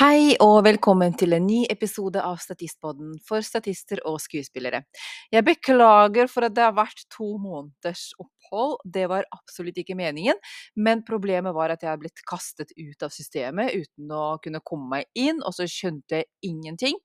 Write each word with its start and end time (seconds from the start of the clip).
Hei 0.00 0.32
og 0.40 0.62
velkommen 0.64 1.12
til 1.20 1.36
en 1.36 1.44
ny 1.44 1.58
episode 1.68 2.22
av 2.24 2.38
Statistpodden 2.40 3.18
for 3.20 3.44
statister 3.44 4.00
og 4.08 4.14
skuespillere. 4.24 4.86
Jeg 5.28 5.44
beklager 5.44 6.30
for 6.32 6.46
at 6.46 6.54
det 6.56 6.62
har 6.64 6.72
vært 6.72 7.02
to 7.12 7.34
måneders 7.36 8.06
opphold, 8.16 8.78
det 8.88 9.04
var 9.12 9.26
absolutt 9.36 9.76
ikke 9.82 9.98
meningen, 9.98 10.40
men 10.80 11.02
problemet 11.04 11.52
var 11.52 11.74
at 11.74 11.84
jeg 11.84 11.90
har 11.90 12.00
blitt 12.00 12.22
kastet 12.24 12.72
ut 12.78 13.04
av 13.04 13.12
systemet 13.12 13.74
uten 13.76 14.14
å 14.16 14.38
kunne 14.40 14.62
komme 14.64 14.88
meg 14.94 15.20
inn, 15.20 15.42
og 15.44 15.52
så 15.58 15.66
skjønte 15.68 16.22
jeg 16.22 16.30
ingenting. 16.48 16.96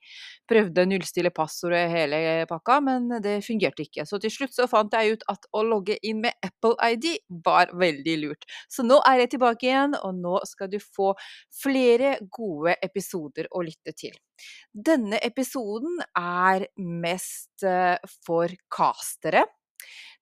Prøvde 0.48 0.86
å 0.86 0.88
nullstille 0.88 1.34
passordet 1.36 1.84
hele 1.91 2.21
pakka, 2.48 2.80
men 2.88 3.18
det 3.20 3.41
fungerte 3.43 3.84
ikke. 3.84 4.07
Så 4.07 4.21
til 4.23 4.32
slutt 4.32 4.55
så 4.55 4.70
fant 4.71 4.96
jeg 4.96 5.18
ut 5.18 5.27
at 5.36 5.52
å 5.52 5.66
logge 5.68 6.00
inn 6.00 6.23
med 6.23 6.39
Apple 6.48 6.80
ID 6.80 7.12
var 7.43 7.75
veldig 7.75 8.16
lurt. 8.23 8.48
Så 8.71 8.88
nå 8.88 9.04
er 9.04 9.25
jeg 9.25 9.36
tilbake 9.36 9.68
igjen, 9.68 10.00
og 10.00 10.16
nå 10.23 10.39
skal 10.48 10.71
du 10.71 10.80
få 10.80 11.12
flere 11.59 12.16
gode 12.32 12.71
episoder 12.71 12.84
å 12.89 13.65
lytte 13.65 13.93
til. 13.97 14.15
Denne 14.71 15.20
episoden 15.23 15.99
er 16.20 16.67
mest 16.77 17.63
eh, 17.63 17.98
for 18.25 18.52
castere. 18.70 19.45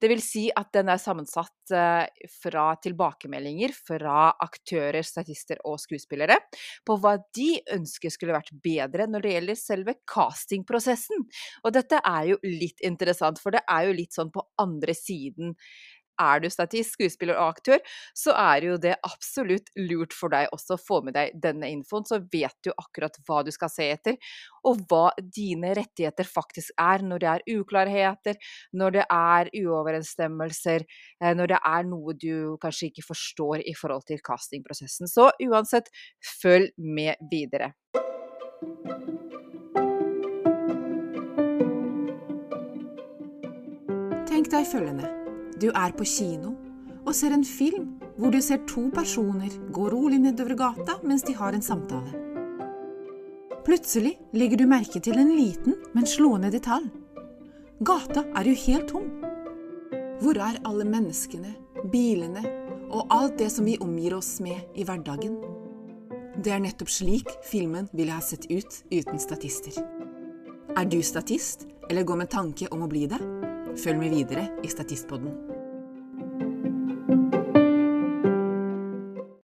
Det 0.04 0.10
vil 0.12 0.20
si 0.20 0.44
at 0.52 0.74
den 0.76 0.90
er 0.92 1.00
sammensatt 1.00 1.72
eh, 1.72 2.28
fra 2.42 2.66
tilbakemeldinger 2.84 3.72
fra 3.88 4.34
aktører, 4.44 5.00
statister 5.06 5.62
og 5.70 5.80
skuespillere 5.80 6.40
på 6.84 6.98
hva 7.00 7.16
de 7.36 7.54
ønsker 7.72 8.12
skulle 8.12 8.36
vært 8.36 8.52
bedre 8.66 9.08
når 9.08 9.24
det 9.24 9.34
gjelder 9.38 9.60
selve 9.60 9.96
castingprosessen. 10.10 11.24
Og 11.64 11.76
dette 11.78 12.02
er 12.04 12.34
jo 12.34 12.40
litt 12.44 12.84
interessant, 12.84 13.40
for 13.40 13.56
det 13.56 13.64
er 13.64 13.88
jo 13.88 13.98
litt 14.02 14.16
sånn 14.16 14.34
på 14.34 14.44
andre 14.60 14.98
siden 14.98 15.56
er 16.22 16.44
du 16.44 16.50
statist, 16.52 16.96
skuespiller 16.98 17.38
og 17.40 17.56
aktør, 17.56 17.82
så 18.18 18.36
er 18.38 18.68
jo 18.68 18.78
det 18.82 18.96
absolutt 19.06 19.72
lurt 19.80 20.16
for 20.16 20.34
deg 20.34 20.52
også 20.54 20.78
å 20.78 20.82
få 20.82 21.02
med 21.06 21.18
deg 21.18 21.36
denne 21.44 21.70
infoen, 21.74 22.06
så 22.08 22.20
vet 22.22 22.56
du 22.66 22.72
akkurat 22.74 23.18
hva 23.28 23.42
du 23.46 23.52
skal 23.56 23.72
se 23.72 23.90
etter, 23.96 24.18
og 24.68 24.84
hva 24.90 25.10
dine 25.20 25.74
rettigheter 25.78 26.28
faktisk 26.28 26.74
er 26.82 27.04
når 27.06 27.24
det 27.24 27.32
er 27.32 27.46
uklarheter, 27.60 28.40
når 28.74 28.98
det 28.98 29.08
er 29.10 29.52
uoverensstemmelser, 29.64 30.88
eh, 31.22 31.34
når 31.38 31.56
det 31.56 31.62
er 31.74 31.90
noe 31.90 32.18
du 32.18 32.58
kanskje 32.62 32.92
ikke 32.92 33.08
forstår 33.10 33.66
i 33.68 33.76
forhold 33.78 34.08
til 34.10 34.22
castingprosessen. 34.24 35.10
Så 35.10 35.32
uansett, 35.44 35.92
følg 36.42 36.72
med 36.78 37.20
videre. 37.32 37.74
Tenk 44.34 44.50
deg 44.50 44.66
følgende. 44.66 45.23
Du 45.60 45.70
er 45.70 45.94
på 45.94 46.06
kino 46.08 46.56
og 47.04 47.14
ser 47.16 47.36
en 47.36 47.46
film 47.46 47.94
hvor 48.18 48.32
du 48.34 48.40
ser 48.42 48.64
to 48.70 48.88
personer 48.94 49.54
gå 49.74 49.88
rolig 49.92 50.20
nedover 50.22 50.58
gata 50.58 50.98
mens 51.04 51.26
de 51.28 51.36
har 51.38 51.54
en 51.54 51.66
samtale. 51.66 52.20
Plutselig 53.64 54.18
legger 54.36 54.60
du 54.60 54.66
merke 54.68 55.00
til 55.00 55.18
en 55.20 55.32
liten, 55.38 55.78
men 55.96 56.08
slående 56.10 56.52
detalj. 56.52 56.90
Gata 57.80 58.26
er 58.36 58.50
jo 58.50 58.56
helt 58.66 58.90
tom. 58.92 59.08
Hvor 60.20 60.40
er 60.40 60.60
alle 60.68 60.88
menneskene, 60.88 61.54
bilene 61.92 62.44
og 62.92 63.08
alt 63.12 63.38
det 63.40 63.50
som 63.52 63.66
vi 63.66 63.78
omgir 63.82 64.18
oss 64.18 64.36
med 64.44 64.76
i 64.76 64.84
hverdagen? 64.88 65.40
Det 66.44 66.52
er 66.52 66.64
nettopp 66.64 66.92
slik 66.92 67.32
filmen 67.48 67.88
ville 67.94 68.16
ha 68.16 68.24
sett 68.24 68.50
ut 68.52 68.82
uten 68.92 69.20
statister. 69.22 69.80
Er 70.76 70.86
du 70.90 71.00
statist, 71.06 71.68
eller 71.90 72.04
går 72.04 72.24
med 72.24 72.32
tanke 72.34 72.68
om 72.74 72.84
å 72.84 72.92
bli 72.92 73.06
det? 73.08 73.22
Følg 73.74 73.98
med 73.98 74.14
videre 74.14 74.46
i 74.62 74.70
Statistpodden. 74.70 75.34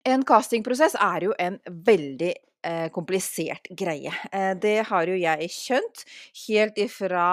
En 0.07 0.23
castingprosess 0.29 0.95
er 1.01 1.27
jo 1.27 1.35
en 1.43 1.59
veldig 1.67 2.31
eh, 2.31 2.89
komplisert 2.95 3.67
greie. 3.79 4.13
Eh, 4.31 4.53
det 4.63 4.77
har 4.91 5.11
jo 5.11 5.19
jeg 5.19 5.51
skjønt 5.51 6.05
helt 6.45 6.79
ifra 6.79 7.27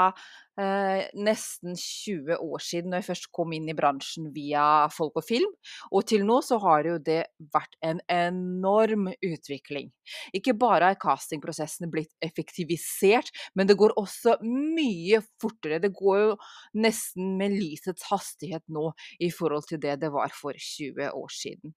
eh, 0.59 1.07
nesten 1.19 1.77
20 1.77 2.38
år 2.39 2.63
siden, 2.63 2.91
når 2.91 3.02
jeg 3.02 3.09
først 3.09 3.29
kom 3.35 3.53
inn 3.56 3.69
i 3.72 3.75
bransjen 3.78 4.29
via 4.35 4.88
Folk 4.94 5.19
og 5.19 5.25
Film. 5.25 5.51
Og 5.94 6.06
til 6.09 6.25
nå 6.28 6.39
så 6.45 6.59
har 6.63 6.88
jo 6.88 6.97
det 7.03 7.22
vært 7.53 7.78
en 7.85 8.01
enorm 8.11 9.09
utvikling. 9.16 9.91
Ikke 10.35 10.56
bare 10.57 10.91
er 10.91 11.00
castingprosessene 11.00 11.89
blitt 11.91 12.11
effektivisert, 12.25 13.31
men 13.56 13.69
det 13.69 13.78
går 13.79 13.95
også 14.00 14.38
mye 14.45 15.22
fortere. 15.41 15.81
Det 15.84 15.94
går 15.95 16.22
jo 16.23 16.35
nesten 16.81 17.35
med 17.39 17.55
lysets 17.57 18.07
hastighet 18.09 18.66
nå 18.73 18.89
i 19.23 19.31
forhold 19.34 19.67
til 19.69 19.81
det 19.81 20.00
det 20.01 20.11
var 20.13 20.34
for 20.35 20.57
20 20.57 21.11
år 21.13 21.34
siden. 21.34 21.73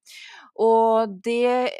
Og 0.62 1.18
det, 1.24 1.72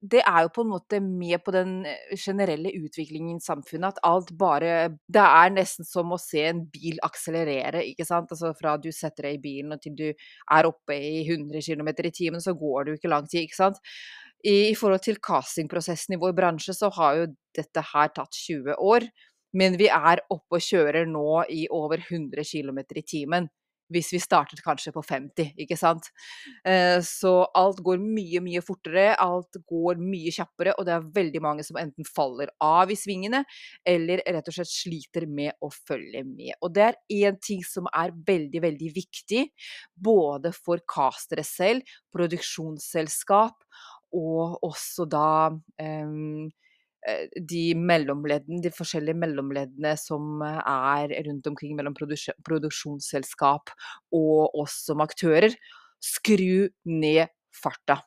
det 0.00 0.22
er 0.22 0.46
jo 0.46 0.54
på 0.54 0.64
en 0.66 0.72
måte 0.72 1.00
med 1.02 1.42
på 1.44 1.54
den 1.54 1.78
generelle 2.16 2.72
utviklingen 2.78 3.36
i 3.38 3.44
samfunnet, 3.44 3.96
at 3.96 4.04
alt 4.06 4.32
bare 4.38 4.96
Det 5.06 5.22
er 5.22 5.52
nesten 5.52 5.86
som 5.86 6.12
å 6.12 6.18
se 6.20 6.45
en 6.50 6.62
bil 6.72 7.00
akselerere, 7.06 7.84
ikke 7.90 8.06
sant. 8.08 8.32
Altså 8.32 8.52
fra 8.58 8.76
du 8.80 8.90
setter 8.94 9.28
deg 9.28 9.38
i 9.38 9.42
bilen 9.42 9.76
og 9.76 9.82
til 9.82 9.96
du 9.98 10.06
er 10.10 10.68
oppe 10.68 10.96
i 10.96 11.24
100 11.24 11.62
km 11.62 11.92
i 11.92 12.14
timen, 12.14 12.42
så 12.42 12.56
går 12.58 12.90
jo 12.90 12.98
ikke 12.98 13.12
lang 13.12 13.28
tid, 13.30 13.46
ikke 13.46 13.60
sant. 13.60 13.80
I, 14.44 14.70
I 14.70 14.76
forhold 14.78 15.02
til 15.06 15.20
castingprosessen 15.22 16.16
i 16.16 16.20
vår 16.22 16.36
bransje, 16.36 16.76
så 16.76 16.90
har 16.98 17.20
jo 17.20 17.30
dette 17.56 17.82
her 17.92 18.12
tatt 18.14 18.36
20 18.46 18.76
år. 18.78 19.08
Men 19.56 19.78
vi 19.80 19.88
er 19.88 20.20
oppe 20.32 20.58
og 20.58 20.64
kjører 20.64 21.08
nå 21.08 21.44
i 21.52 21.64
over 21.72 22.02
100 22.02 22.44
km 22.44 22.82
i 23.00 23.06
timen. 23.06 23.48
Hvis 23.92 24.10
vi 24.14 24.20
startet 24.22 24.62
kanskje 24.64 24.92
på 24.94 25.02
50, 25.04 25.52
ikke 25.62 25.78
sant. 25.78 26.08
Eh, 26.66 26.98
så 27.06 27.32
alt 27.54 27.78
går 27.86 28.00
mye, 28.02 28.40
mye 28.42 28.62
fortere, 28.64 29.12
alt 29.22 29.58
går 29.68 30.00
mye 30.02 30.32
kjappere, 30.34 30.74
og 30.76 30.88
det 30.88 30.96
er 30.96 31.08
veldig 31.20 31.42
mange 31.44 31.66
som 31.66 31.78
enten 31.80 32.08
faller 32.08 32.50
av 32.62 32.90
i 32.90 32.98
svingene, 32.98 33.44
eller 33.86 34.24
rett 34.26 34.50
og 34.50 34.58
slett 34.58 34.72
sliter 34.72 35.28
med 35.30 35.54
å 35.62 35.70
følge 35.70 36.24
med. 36.26 36.56
Og 36.60 36.74
det 36.74 36.86
er 36.88 37.00
én 37.20 37.38
ting 37.42 37.62
som 37.66 37.86
er 37.94 38.14
veldig, 38.26 38.64
veldig 38.66 38.92
viktig, 38.96 39.44
både 39.94 40.52
for 40.56 40.82
castere 40.90 41.46
selv, 41.46 41.96
produksjonsselskap, 42.14 43.62
og 44.16 44.62
også 44.64 45.06
da 45.10 45.28
um, 45.50 46.46
de 47.36 47.62
mellomleddene, 47.78 48.62
de 48.64 48.72
forskjellige 48.74 49.18
mellomleddene 49.18 49.94
som 50.00 50.42
er 50.42 51.14
rundt 51.28 51.46
omkring 51.50 51.76
mellom 51.78 51.94
produksjonsselskap 51.96 53.72
og 54.16 54.58
oss 54.64 54.80
som 54.88 55.04
aktører, 55.04 55.54
skru 56.02 56.68
ned 56.90 57.26
farta. 57.54 58.00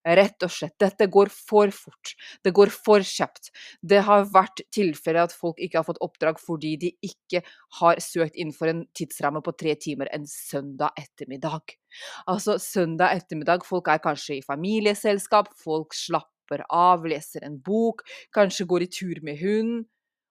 Rett 0.00 0.40
og 0.46 0.48
slett. 0.48 0.78
Dette 0.80 1.04
går 1.12 1.28
for 1.28 1.68
fort. 1.76 2.14
Det 2.40 2.54
går 2.56 2.70
for 2.72 3.04
kjapt. 3.04 3.50
Det 3.84 4.00
har 4.06 4.24
vært 4.32 4.62
tilfeller 4.72 5.26
at 5.26 5.34
folk 5.36 5.60
ikke 5.60 5.76
har 5.76 5.84
fått 5.84 6.00
oppdrag 6.00 6.40
fordi 6.40 6.70
de 6.80 6.90
ikke 7.04 7.42
har 7.82 8.00
søkt 8.00 8.38
innenfor 8.38 8.72
en 8.72 8.86
tidsramme 8.96 9.42
på 9.44 9.52
tre 9.60 9.74
timer 9.76 10.08
en 10.16 10.24
søndag 10.24 10.96
ettermiddag. 10.96 11.76
Altså 12.32 12.56
søndag 12.56 13.20
ettermiddag, 13.20 13.66
folk 13.68 13.92
er 13.92 14.00
kanskje 14.00 14.38
i 14.38 14.46
familieselskap, 14.46 15.52
folk 15.60 15.92
slapper 15.92 16.39
av, 16.68 17.06
leser 17.06 17.46
en 17.46 17.58
bok, 17.62 18.02
kanskje 18.34 18.66
går 18.66 18.82
i 18.82 18.90
tur 18.90 19.20
med 19.26 19.38
hund, 19.40 19.86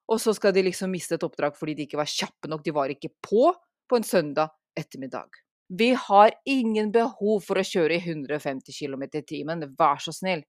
og 0.09 0.21
så 0.21 0.33
skal 0.33 0.53
de 0.55 0.65
liksom 0.65 0.91
miste 0.91 1.15
et 1.15 1.25
oppdrag 1.25 1.57
fordi 1.57 1.75
de 1.77 1.85
ikke 1.85 1.99
var 1.99 2.09
kjappe 2.09 2.49
nok, 2.49 2.63
de 2.65 2.73
var 2.75 2.89
ikke 2.93 3.11
på 3.25 3.51
på 3.89 3.97
en 3.97 4.05
søndag 4.05 4.51
ettermiddag. 4.77 5.29
Vi 5.69 5.93
har 5.93 6.33
ingen 6.49 6.91
behov 6.93 7.43
for 7.45 7.61
å 7.61 7.65
kjøre 7.65 7.97
i 7.97 8.01
150 8.01 8.73
km 8.73 9.05
i 9.05 9.25
timen, 9.25 9.65
vær 9.77 10.01
så 10.01 10.13
snill. 10.13 10.43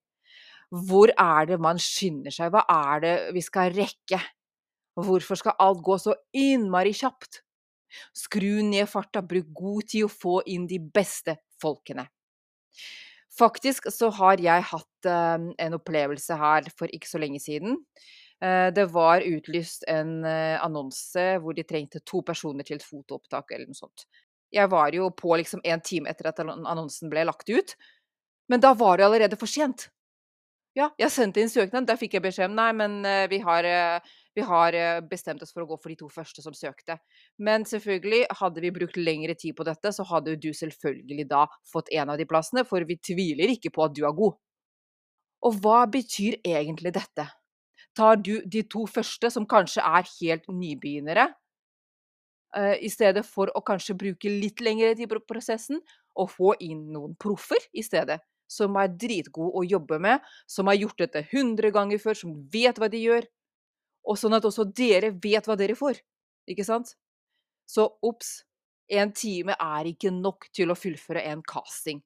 Hvor 0.71 1.13
er 1.13 1.49
det 1.51 1.59
man 1.61 1.81
skynder 1.83 2.33
seg, 2.33 2.53
hva 2.55 2.65
er 2.71 3.03
det 3.05 3.15
vi 3.37 3.43
skal 3.45 3.73
rekke? 3.75 4.21
Hvorfor 5.01 5.39
skal 5.39 5.57
alt 5.61 5.83
gå 5.85 5.97
så 6.01 6.15
innmari 6.37 6.93
kjapt? 6.97 7.43
Skru 8.17 8.63
ned 8.65 8.89
farta, 8.89 9.23
bruk 9.23 9.51
god 9.57 9.89
tid 9.91 10.07
og 10.07 10.15
få 10.15 10.37
inn 10.53 10.67
de 10.71 10.79
beste 10.81 11.37
folkene. 11.61 12.07
Faktisk 13.41 13.89
så 13.93 14.11
har 14.19 14.41
jeg 14.43 14.67
hatt 14.71 15.09
uh, 15.09 15.51
en 15.51 15.77
opplevelse 15.77 16.37
her 16.37 16.67
for 16.77 16.93
ikke 16.93 17.09
så 17.09 17.21
lenge 17.23 17.41
siden. 17.43 17.79
Uh, 18.41 18.69
det 18.75 18.87
var 18.93 19.25
utlyst 19.27 19.87
en 19.89 20.21
uh, 20.25 20.59
annonse 20.61 21.25
hvor 21.41 21.57
de 21.57 21.65
trengte 21.65 22.03
to 22.05 22.23
personer 22.27 22.67
til 22.67 22.81
et 22.81 22.85
fotoopptak 22.85 23.55
eller 23.55 23.71
noe 23.71 23.79
sånt. 23.79 24.07
Jeg 24.51 24.67
var 24.73 24.93
jo 24.97 25.09
på 25.15 25.37
liksom 25.39 25.63
en 25.65 25.81
time 25.87 26.11
etter 26.11 26.29
at 26.33 26.41
annonsen 26.43 27.11
ble 27.13 27.23
lagt 27.29 27.49
ut, 27.49 27.77
men 28.51 28.61
da 28.61 28.75
var 28.75 28.99
det 28.99 29.07
allerede 29.07 29.39
for 29.39 29.49
sent. 29.49 29.89
Ja, 30.75 30.91
jeg 30.99 31.11
sendte 31.15 31.43
inn 31.43 31.51
søknad, 31.51 31.87
der 31.87 31.99
fikk 31.99 32.17
jeg 32.17 32.25
beskjed 32.25 32.51
om 32.51 32.59
nei, 32.59 32.71
men 32.77 33.01
uh, 33.07 33.25
vi, 33.31 33.41
har, 33.47 33.67
vi 34.37 34.45
har 34.47 34.77
uh, 34.77 35.01
bestemt 35.07 35.43
oss 35.43 35.53
for 35.55 35.65
å 35.65 35.71
gå 35.71 35.79
for 35.81 35.93
de 35.93 35.99
to 36.01 36.11
første 36.13 36.45
som 36.45 36.55
søkte. 36.57 36.99
Men 37.39 37.67
selvfølgelig, 37.69 38.27
hadde 38.41 38.65
vi 38.65 38.73
brukt 38.75 39.01
lengre 39.01 39.35
tid 39.39 39.57
på 39.59 39.67
dette, 39.69 39.93
så 39.97 40.07
hadde 40.11 40.37
du 40.41 40.51
selvfølgelig 40.57 41.27
da 41.31 41.47
fått 41.71 41.91
en 41.97 42.15
av 42.15 42.21
de 42.21 42.29
plassene, 42.31 42.65
for 42.69 42.87
vi 42.89 43.01
tviler 43.03 43.53
ikke 43.57 43.75
på 43.75 43.87
at 43.87 43.97
du 43.97 44.05
er 44.07 44.17
god. 44.17 44.39
Og 45.49 45.61
hva 45.65 45.83
betyr 45.91 46.39
egentlig 46.45 46.93
dette? 46.95 47.27
Tar 47.97 48.21
du 48.23 48.37
de 48.47 48.63
to 48.71 48.85
første, 48.87 49.33
som 49.33 49.49
kanskje 49.49 49.83
er 49.83 50.09
helt 50.21 50.51
nybegynnere, 50.53 51.31
Uh, 52.51 52.75
I 52.83 52.91
stedet 52.91 53.23
for 53.31 53.51
å 53.55 53.63
kanskje 53.63 53.95
bruke 53.95 54.31
litt 54.31 54.59
lengre 54.65 54.97
tid 54.99 55.11
på 55.11 55.21
prosessen, 55.23 55.79
og 56.19 56.33
få 56.33 56.55
inn 56.67 56.89
noen 56.91 57.15
proffer 57.21 57.63
i 57.71 57.85
stedet, 57.87 58.19
som 58.51 58.75
er 58.81 58.91
dritgode 58.91 59.55
å 59.55 59.63
jobbe 59.63 60.01
med, 60.03 60.25
som 60.51 60.67
har 60.67 60.81
gjort 60.81 60.99
dette 60.99 61.23
100 61.29 61.71
ganger 61.77 62.03
før, 62.03 62.19
som 62.19 62.35
vet 62.51 62.81
hva 62.81 62.91
de 62.91 63.05
gjør. 63.05 63.29
Og 64.09 64.19
sånn 64.19 64.37
at 64.37 64.47
også 64.49 64.67
dere 64.77 65.13
vet 65.23 65.47
hva 65.49 65.57
dere 65.59 65.77
får. 65.79 66.01
Ikke 66.51 66.67
sant? 66.67 66.95
Så 67.69 67.87
obs! 68.07 68.41
En 68.91 69.13
time 69.15 69.55
er 69.55 69.87
ikke 69.87 70.11
nok 70.11 70.49
til 70.57 70.73
å 70.73 70.75
fullføre 70.75 71.23
en 71.31 71.45
casting. 71.47 72.01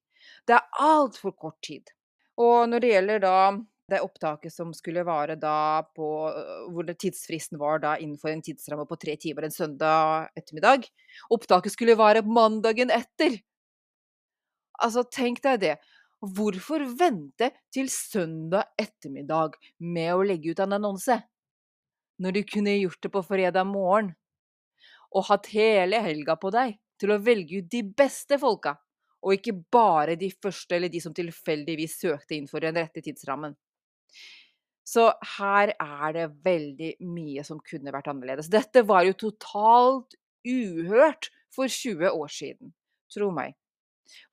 Det 0.45 0.53
er 0.59 0.83
altfor 0.85 1.33
kort 1.33 1.57
tid. 1.65 1.89
Og 2.37 2.67
når 2.69 2.83
det 2.85 2.91
gjelder 2.91 3.23
da 3.25 3.37
det 3.89 4.01
opptaket 4.01 4.53
som 4.53 4.71
skulle 4.73 5.05
vare 5.05 5.37
da 5.37 5.85
på 5.97 6.07
Hvor 6.73 6.87
det 6.89 6.97
tidsfristen 7.03 7.59
var 7.61 7.83
da 7.83 7.97
innenfor 8.01 8.33
en 8.33 8.43
tidsramme 8.45 8.87
på 8.89 8.97
tre 8.97 9.17
timer 9.21 9.45
en 9.45 9.53
søndag 9.53 10.31
ettermiddag. 10.39 10.87
Opptaket 11.35 11.75
skulle 11.75 11.99
vare 12.01 12.25
mandagen 12.25 12.93
etter! 12.95 13.37
Altså, 14.83 15.05
tenk 15.05 15.43
deg 15.45 15.61
det. 15.63 15.75
Hvorfor 16.25 16.83
vente 16.99 17.51
til 17.73 17.91
søndag 17.93 18.73
ettermiddag 18.81 19.59
med 19.85 20.15
å 20.15 20.25
legge 20.25 20.55
ut 20.55 20.63
en 20.65 20.75
annonse, 20.79 21.19
når 22.23 22.37
du 22.37 22.43
kunne 22.49 22.77
gjort 22.79 23.03
det 23.03 23.11
på 23.15 23.23
fredag 23.27 23.67
morgen? 23.69 24.13
Og 25.15 25.29
hatt 25.29 25.51
hele 25.55 26.01
helga 26.03 26.37
på 26.41 26.51
deg 26.55 26.77
til 27.01 27.13
å 27.15 27.21
velge 27.23 27.61
ut 27.61 27.71
de 27.71 27.83
beste 27.97 28.39
folka, 28.41 28.77
og 29.25 29.37
ikke 29.37 29.57
bare 29.73 30.17
de 30.21 30.31
første 30.33 30.77
eller 30.77 30.93
de 30.93 31.01
som 31.03 31.15
tilfeldigvis 31.17 31.99
søkte 32.03 32.37
innenfor 32.37 32.65
den 32.65 32.77
rette 32.79 33.03
tidsrammen. 33.05 33.55
Så 34.85 35.09
her 35.39 35.73
er 35.81 36.13
det 36.13 36.27
veldig 36.45 36.91
mye 37.09 37.45
som 37.47 37.63
kunne 37.65 37.93
vært 37.95 38.11
annerledes. 38.13 38.51
Dette 38.53 38.85
var 38.85 39.07
jo 39.09 39.17
totalt 39.17 40.19
uhørt 40.45 41.31
for 41.55 41.73
20 41.73 42.13
år 42.13 42.29
siden, 42.29 42.75
tro 43.13 43.31
meg. 43.33 43.57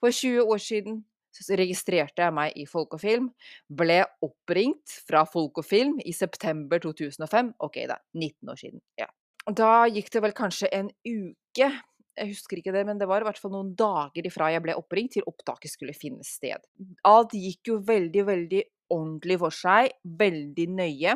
For 0.03 0.11
20 0.11 0.51
år 0.51 0.59
siden 0.59 0.99
så 1.31 1.57
registrerte 1.59 2.25
jeg 2.25 2.35
meg 2.35 2.57
i 2.59 2.65
Folk 2.69 2.97
og 2.97 3.01
Film, 3.03 3.29
ble 3.67 4.01
oppringt 4.25 4.97
fra 5.07 5.23
Folk 5.29 5.61
og 5.61 5.67
Film 5.67 5.97
i 6.03 6.13
september 6.15 6.81
2005. 6.83 7.53
Ok, 7.63 7.81
da. 7.89 7.97
19 8.17 8.51
år 8.51 8.59
siden. 8.59 8.83
Ja. 8.99 9.07
Da 9.49 9.87
gikk 9.89 10.11
det 10.13 10.21
vel 10.21 10.35
kanskje 10.37 10.69
en 10.75 10.91
uke, 11.07 11.71
jeg 12.11 12.27
husker 12.29 12.59
ikke 12.59 12.73
det, 12.75 12.83
men 12.85 12.99
det 12.99 13.07
var 13.09 13.23
i 13.23 13.25
hvert 13.25 13.39
fall 13.39 13.53
noen 13.55 13.71
dager 13.77 14.27
ifra 14.27 14.51
jeg 14.53 14.61
ble 14.65 14.75
oppringt 14.77 15.15
til 15.15 15.25
opptaket 15.29 15.71
skulle 15.71 15.95
finne 15.97 16.25
sted. 16.27 16.61
Alt 17.07 17.33
gikk 17.33 17.71
jo 17.71 17.79
veldig, 17.87 18.25
veldig 18.27 18.61
ordentlig 18.91 19.39
for 19.41 19.55
seg, 19.55 19.95
veldig 20.03 20.67
nøye. 20.75 21.15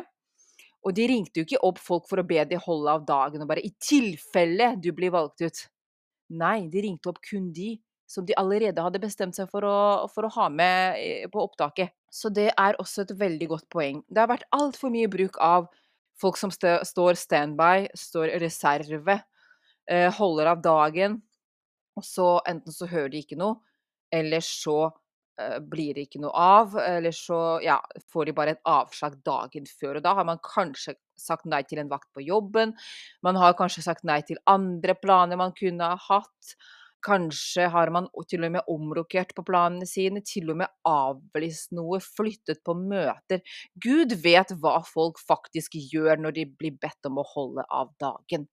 Og 0.86 0.94
de 0.96 1.06
ringte 1.10 1.40
jo 1.40 1.46
ikke 1.46 1.62
opp 1.66 1.80
folk 1.82 2.06
for 2.08 2.22
å 2.22 2.26
be 2.26 2.42
de 2.48 2.58
holde 2.62 2.92
av 2.92 3.06
dagen 3.06 3.42
og 3.42 3.48
bare 3.50 3.64
'i 3.64 3.72
tilfelle 3.82 4.76
du 4.80 4.92
blir 4.92 5.10
valgt 5.10 5.42
ut'. 5.42 5.66
Nei, 6.30 6.66
de 6.66 6.82
ringte 6.82 7.10
opp 7.10 7.20
kun 7.22 7.52
de 7.52 7.76
som 8.06 8.26
de 8.26 8.36
allerede 8.38 8.82
hadde 8.82 9.02
bestemt 9.02 9.36
seg 9.36 9.50
for 9.50 9.66
å, 9.66 9.78
for 10.12 10.26
å 10.26 10.32
ha 10.38 10.46
med 10.52 11.00
eh, 11.00 11.26
på 11.30 11.42
opptaket. 11.42 11.94
Så 12.10 12.30
det 12.32 12.52
er 12.54 12.78
også 12.80 13.04
et 13.04 13.16
veldig 13.18 13.48
godt 13.50 13.68
poeng. 13.72 14.02
Det 14.08 14.22
har 14.22 14.30
vært 14.30 14.46
altfor 14.54 14.92
mye 14.94 15.10
bruk 15.10 15.40
av 15.42 15.66
folk 16.20 16.38
som 16.40 16.52
st 16.54 16.78
står 16.88 17.18
standby, 17.20 17.88
står 17.96 18.36
reserve, 18.40 19.18
eh, 19.90 20.10
holder 20.18 20.52
av 20.52 20.62
dagen, 20.64 21.18
og 21.96 22.04
så 22.04 22.36
enten 22.48 22.72
så 22.72 22.88
hører 22.88 23.10
de 23.12 23.24
ikke 23.24 23.38
noe, 23.40 23.58
eller 24.12 24.44
så 24.44 24.78
eh, 25.40 25.58
blir 25.60 25.96
det 25.96 26.06
ikke 26.06 26.22
noe 26.22 26.32
av, 26.32 26.78
eller 26.80 27.14
så 27.16 27.58
ja, 27.64 27.80
får 28.12 28.30
de 28.30 28.36
bare 28.36 28.56
et 28.56 28.64
avslag 28.70 29.18
dagen 29.26 29.68
før. 29.68 29.98
Og 29.98 30.06
da 30.06 30.14
har 30.16 30.28
man 30.28 30.40
kanskje 30.44 30.96
sagt 31.20 31.48
nei 31.48 31.62
til 31.68 31.80
en 31.82 31.90
vakt 31.92 32.08
på 32.14 32.24
jobben, 32.24 32.74
man 33.24 33.40
har 33.40 33.56
kanskje 33.58 33.84
sagt 33.84 34.06
nei 34.08 34.22
til 34.28 34.40
andre 34.48 34.96
planer 35.00 35.40
man 35.40 35.56
kunne 35.56 35.92
ha 35.92 36.00
hatt. 36.08 36.56
Kanskje 37.06 37.68
har 37.70 37.92
man 37.94 38.08
til 38.26 38.46
og 38.46 38.52
med 38.56 38.70
omrokert 38.72 39.32
på 39.36 39.44
planene 39.46 39.86
sine, 39.86 40.22
til 40.26 40.50
og 40.50 40.60
med 40.62 40.72
avlyst 40.88 41.72
noe, 41.76 42.00
flyttet 42.02 42.64
på 42.66 42.74
møter. 42.78 43.42
Gud 43.82 44.16
vet 44.24 44.54
hva 44.62 44.80
folk 44.86 45.22
faktisk 45.22 45.78
gjør 45.92 46.22
når 46.24 46.38
de 46.40 46.46
blir 46.50 46.78
bedt 46.82 47.08
om 47.08 47.22
å 47.22 47.26
holde 47.36 47.66
av 47.70 47.92
dagen. 48.02 48.48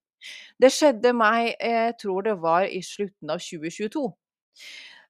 Det 0.61 0.71
skjedde 0.71 1.11
meg, 1.17 1.53
jeg 1.59 1.95
tror 1.99 2.25
det 2.29 2.37
var 2.43 2.67
i 2.69 2.81
slutten 2.85 3.33
av 3.33 3.41
2022. 3.43 4.05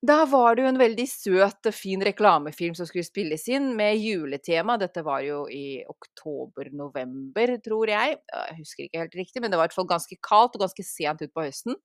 Da 0.03 0.25
var 0.27 0.55
det 0.55 0.65
jo 0.65 0.67
en 0.67 0.79
veldig 0.81 1.05
søt 1.07 1.69
og 1.69 1.75
fin 1.75 2.01
reklamefilm 2.03 2.73
som 2.75 2.87
skulle 2.89 3.07
spilles 3.07 3.45
inn, 3.47 3.69
med 3.77 4.01
juletema. 4.03 4.75
Dette 4.81 4.99
var 5.05 5.21
jo 5.23 5.45
i 5.47 5.79
oktober-november, 5.87 7.53
tror 7.63 7.91
jeg. 7.93 8.17
Jeg 8.19 8.57
husker 8.57 8.87
ikke 8.87 9.03
helt 9.05 9.15
riktig, 9.21 9.39
men 9.39 9.53
det 9.53 9.59
var 9.59 9.69
i 9.69 9.69
hvert 9.69 9.77
fall 9.77 9.87
ganske 9.93 10.17
kaldt 10.19 10.57
og 10.57 10.65
ganske 10.65 10.83
sent 10.83 11.23
utpå 11.23 11.45
høsten. 11.47 11.79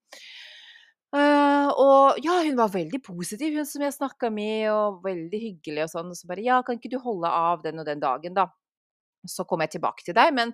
Uh, 1.08 1.70
og 1.80 2.18
ja, 2.20 2.34
hun 2.44 2.58
var 2.58 2.72
veldig 2.74 3.00
positiv, 3.04 3.54
hun 3.56 3.68
som 3.68 3.84
jeg 3.84 3.96
snakka 3.96 4.28
med, 4.32 4.66
og 4.72 5.02
veldig 5.06 5.40
hyggelig 5.40 5.86
og 5.86 5.92
sånn. 5.94 6.10
Og 6.12 6.18
så 6.18 6.28
bare 6.28 6.44
ja, 6.44 6.60
kan 6.64 6.80
ikke 6.80 6.92
du 6.92 6.98
holde 7.02 7.30
av 7.32 7.62
den 7.64 7.80
og 7.80 7.88
den 7.88 8.02
dagen, 8.02 8.36
da? 8.36 8.48
Så 9.28 9.46
kommer 9.48 9.66
jeg 9.66 9.78
tilbake 9.78 10.04
til 10.04 10.16
deg, 10.16 10.34
men 10.36 10.52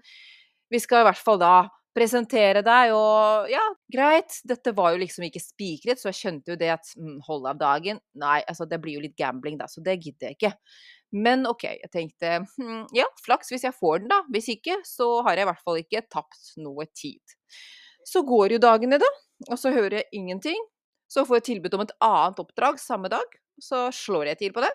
vi 0.73 0.81
skal 0.83 1.03
i 1.03 1.09
hvert 1.09 1.21
fall 1.21 1.41
da 1.43 1.57
presentere 1.95 2.65
deg, 2.67 2.93
og 2.97 3.51
ja, 3.53 3.63
greit. 3.93 4.41
Dette 4.47 4.73
var 4.75 4.95
jo 4.95 5.03
liksom 5.03 5.29
ikke 5.29 5.43
spikret, 5.43 6.01
så 6.01 6.11
jeg 6.11 6.19
skjønte 6.19 6.55
jo 6.55 6.59
det 6.59 6.73
at 6.75 6.91
mm, 6.99 7.21
hold 7.29 7.47
av 7.47 7.61
dagen 7.61 8.01
Nei, 8.19 8.41
altså 8.51 8.67
det 8.67 8.81
blir 8.83 8.99
jo 8.99 9.05
litt 9.05 9.17
gambling, 9.19 9.59
da, 9.61 9.69
så 9.71 9.83
det 9.85 10.01
gidder 10.01 10.33
jeg 10.33 10.39
ikke. 10.39 10.53
Men 11.15 11.47
OK, 11.47 11.69
jeg 11.69 11.91
tenkte 11.95 12.41
hm, 12.57 12.89
ja, 12.97 13.07
flaks 13.23 13.53
hvis 13.55 13.67
jeg 13.69 13.77
får 13.77 14.03
den, 14.03 14.11
da. 14.11 14.23
Hvis 14.35 14.51
ikke, 14.57 14.81
så 14.87 15.09
har 15.27 15.39
jeg 15.39 15.47
i 15.47 15.51
hvert 15.53 15.63
fall 15.67 15.81
ikke 15.83 16.07
tapt 16.11 16.55
noe 16.63 16.89
tid. 16.91 17.37
Så 18.05 18.25
går 18.27 18.57
jo 18.57 18.63
dagene, 18.63 18.99
da, 19.01 19.11
og 19.49 19.59
så 19.61 19.73
hører 19.75 20.01
jeg 20.01 20.11
ingenting. 20.21 20.61
Så 21.11 21.25
får 21.29 21.41
jeg 21.41 21.47
tilbud 21.51 21.77
om 21.77 21.85
et 21.85 21.95
annet 22.03 22.41
oppdrag 22.43 22.81
samme 22.81 23.11
dag, 23.13 23.37
så 23.61 23.87
slår 23.95 24.33
jeg 24.33 24.41
til 24.41 24.55
på 24.55 24.65
det. 24.65 24.73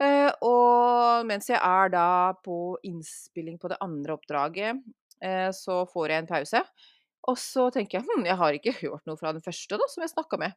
Uh, 0.00 0.30
og 0.46 1.26
mens 1.28 1.50
jeg 1.50 1.58
er 1.60 1.90
da 1.92 2.32
på 2.44 2.78
innspilling 2.88 3.58
på 3.60 3.68
det 3.72 3.80
andre 3.84 4.16
oppdraget, 4.16 4.80
uh, 5.24 5.50
så 5.52 5.82
får 5.90 6.12
jeg 6.12 6.22
en 6.22 6.30
pause. 6.30 6.62
Og 7.28 7.36
så 7.36 7.66
tenker 7.74 7.98
jeg 7.98 8.08
hm, 8.08 8.24
jeg 8.28 8.38
har 8.40 8.56
ikke 8.56 8.76
hørt 8.80 9.08
noe 9.08 9.20
fra 9.20 9.34
den 9.36 9.44
første 9.44 9.76
da, 9.80 9.88
som 9.92 10.04
jeg 10.04 10.12
snakka 10.14 10.40
med. 10.40 10.56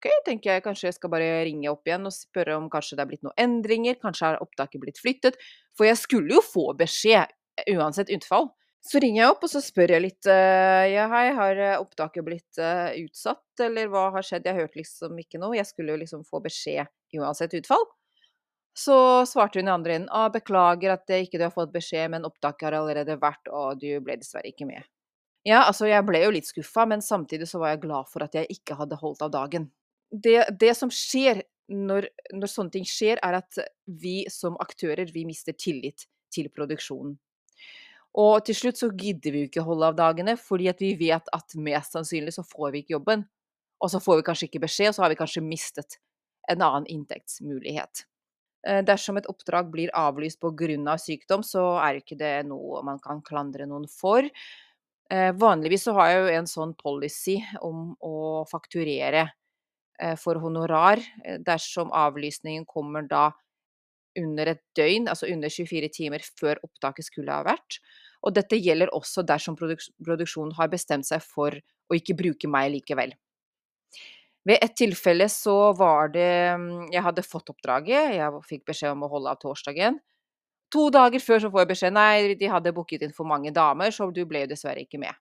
Ok, 0.00 0.08
tenker 0.24 0.54
jeg 0.54 0.64
kanskje 0.64 0.88
jeg 0.88 0.96
skal 0.96 1.12
bare 1.12 1.42
ringe 1.44 1.68
opp 1.68 1.84
igjen 1.84 2.08
og 2.08 2.14
spørre 2.16 2.54
om 2.56 2.70
kanskje 2.72 2.96
det 2.96 3.02
er 3.04 3.10
blitt 3.10 3.26
noen 3.26 3.36
endringer, 3.42 3.98
kanskje 4.00 4.30
er 4.30 4.40
opptaket 4.40 4.80
blitt 4.80 5.00
flyttet. 5.00 5.36
For 5.76 5.84
jeg 5.84 5.98
skulle 6.00 6.38
jo 6.38 6.40
få 6.44 6.70
beskjed 6.78 7.28
uansett 7.74 8.12
utfall. 8.14 8.48
Så 8.80 9.00
ringer 9.02 9.20
jeg 9.22 9.32
opp 9.34 9.42
og 9.44 9.50
så 9.52 9.60
spør 9.60 9.92
jeg 9.92 10.04
litt 10.06 10.28
uh, 10.30 10.84
Ja, 10.88 11.06
hei, 11.12 11.26
har 11.36 11.58
opptaket 11.78 12.24
blitt 12.24 12.60
uh, 12.62 12.90
utsatt, 13.02 13.44
eller 13.60 13.90
hva 13.92 14.06
har 14.14 14.24
skjedd? 14.24 14.48
Jeg 14.48 14.56
hørte 14.56 14.80
liksom 14.80 15.18
ikke 15.20 15.40
noe. 15.42 15.58
Jeg 15.58 15.68
skulle 15.68 15.92
jo 15.92 16.00
liksom 16.00 16.24
få 16.24 16.40
beskjed 16.44 16.88
uansett 17.20 17.58
utfall. 17.60 17.84
Så 18.78 19.26
svarte 19.26 19.60
hun 19.60 19.68
i 19.68 19.74
andre 19.74 19.96
enden 19.98 20.12
ah, 20.14 20.30
beklager 20.32 20.94
at 20.94 21.10
ikke 21.12 21.40
du 21.40 21.44
har 21.48 21.52
fått 21.52 21.72
beskjed, 21.74 22.12
men 22.14 22.24
opptaket 22.24 22.68
har 22.68 22.78
allerede 22.78 23.18
vært, 23.20 23.50
og 23.50 23.82
du 23.82 23.90
ble 24.00 24.16
dessverre 24.20 24.52
ikke 24.52 24.68
med. 24.68 24.86
Ja, 25.46 25.64
altså 25.64 25.88
jeg 25.88 26.04
ble 26.08 26.20
jo 26.22 26.32
litt 26.34 26.48
skuffa, 26.48 26.84
men 26.88 27.02
samtidig 27.04 27.48
så 27.48 27.60
var 27.62 27.74
jeg 27.74 27.84
glad 27.86 28.08
for 28.12 28.24
at 28.24 28.36
jeg 28.36 28.48
ikke 28.52 28.76
hadde 28.76 28.98
holdt 29.00 29.24
av 29.24 29.32
dagen. 29.34 29.70
Det, 30.10 30.36
det 30.60 30.74
som 30.76 30.92
skjer 30.92 31.42
når, 31.70 32.08
når 32.34 32.50
sånne 32.50 32.74
ting 32.74 32.86
skjer, 32.88 33.20
er 33.24 33.38
at 33.40 33.60
vi 33.86 34.22
som 34.32 34.58
aktører, 34.60 35.08
vi 35.14 35.24
mister 35.28 35.56
tillit 35.56 36.06
til 36.34 36.50
produksjonen. 36.52 37.16
Og 38.18 38.40
til 38.46 38.56
slutt 38.58 38.80
så 38.80 38.90
gidder 38.90 39.34
vi 39.34 39.44
jo 39.44 39.50
ikke 39.50 39.64
holde 39.66 39.90
av 39.92 39.98
dagene, 39.98 40.34
fordi 40.40 40.70
at 40.72 40.80
vi 40.82 40.94
vet 40.98 41.28
at 41.34 41.54
mest 41.54 41.94
sannsynlig 41.94 42.34
så 42.34 42.44
får 42.46 42.72
vi 42.72 42.82
ikke 42.82 42.96
jobben. 42.96 43.26
Og 43.80 43.92
så 43.92 44.00
får 44.02 44.18
vi 44.18 44.26
kanskje 44.26 44.48
ikke 44.50 44.64
beskjed, 44.66 44.90
og 44.90 44.96
så 44.96 45.04
har 45.04 45.12
vi 45.12 45.20
kanskje 45.20 45.44
mistet 45.46 46.00
en 46.50 46.64
annen 46.66 46.88
inntektsmulighet. 46.90 48.04
Eh, 48.66 48.82
dersom 48.84 49.16
et 49.16 49.28
oppdrag 49.30 49.70
blir 49.72 49.92
avlyst 49.96 50.40
pga. 50.42 50.74
Av 50.90 50.98
sykdom, 51.00 51.44
så 51.46 51.78
er 51.80 52.00
ikke 52.00 52.18
det 52.18 52.46
noe 52.48 52.82
man 52.84 52.98
kan 53.00 53.22
klandre 53.24 53.66
noen 53.66 53.86
for. 53.88 54.26
Eh, 55.10 55.30
vanligvis 55.32 55.86
så 55.86 55.94
har 55.96 56.10
jeg 56.10 56.20
jo 56.20 56.34
en 56.38 56.50
sånn 56.50 56.74
policy 56.78 57.38
om 57.62 57.94
å 58.04 58.44
fakturere 58.50 59.30
eh, 60.00 60.16
for 60.16 60.38
honorar 60.42 61.00
dersom 61.46 61.90
avlysningen 61.90 62.66
kommer 62.66 63.08
da 63.08 63.30
under 64.18 64.52
et 64.52 64.62
døgn, 64.76 65.08
altså 65.08 65.28
under 65.30 65.52
24 65.52 65.90
timer 65.94 66.24
før 66.38 66.60
opptaket 66.66 67.06
skulle 67.06 67.34
ha 67.34 67.44
vært. 67.46 67.78
Og 68.26 68.34
dette 68.36 68.58
gjelder 68.60 68.92
også 68.96 69.24
dersom 69.26 69.56
produksjonen 69.56 70.54
har 70.58 70.70
bestemt 70.72 71.08
seg 71.08 71.22
for 71.24 71.54
å 71.54 71.96
ikke 71.96 72.16
bruke 72.18 72.50
meg 72.50 72.72
likevel. 72.74 73.14
Ved 74.48 74.60
et 74.64 74.74
tilfelle 74.76 75.26
så 75.28 75.72
var 75.76 76.08
det 76.14 76.56
mm, 76.56 76.88
Jeg 76.94 77.04
hadde 77.04 77.24
fått 77.26 77.50
oppdraget, 77.52 78.14
jeg 78.16 78.44
fikk 78.48 78.64
beskjed 78.70 78.94
om 78.94 79.04
å 79.04 79.10
holde 79.12 79.32
av 79.34 79.40
torsdagen. 79.40 79.98
To 80.72 80.86
dager 80.94 81.20
før 81.20 81.42
så 81.42 81.50
får 81.52 81.64
jeg 81.64 81.70
beskjed 81.72 81.96
nei, 81.96 82.34
de 82.38 82.48
hadde 82.50 82.72
booket 82.72 83.04
inn 83.04 83.14
for 83.14 83.28
mange 83.28 83.52
damer, 83.52 83.92
så 83.92 84.08
du 84.14 84.22
ble 84.28 84.44
jo 84.44 84.52
dessverre 84.52 84.84
ikke 84.86 85.00
med. 85.02 85.16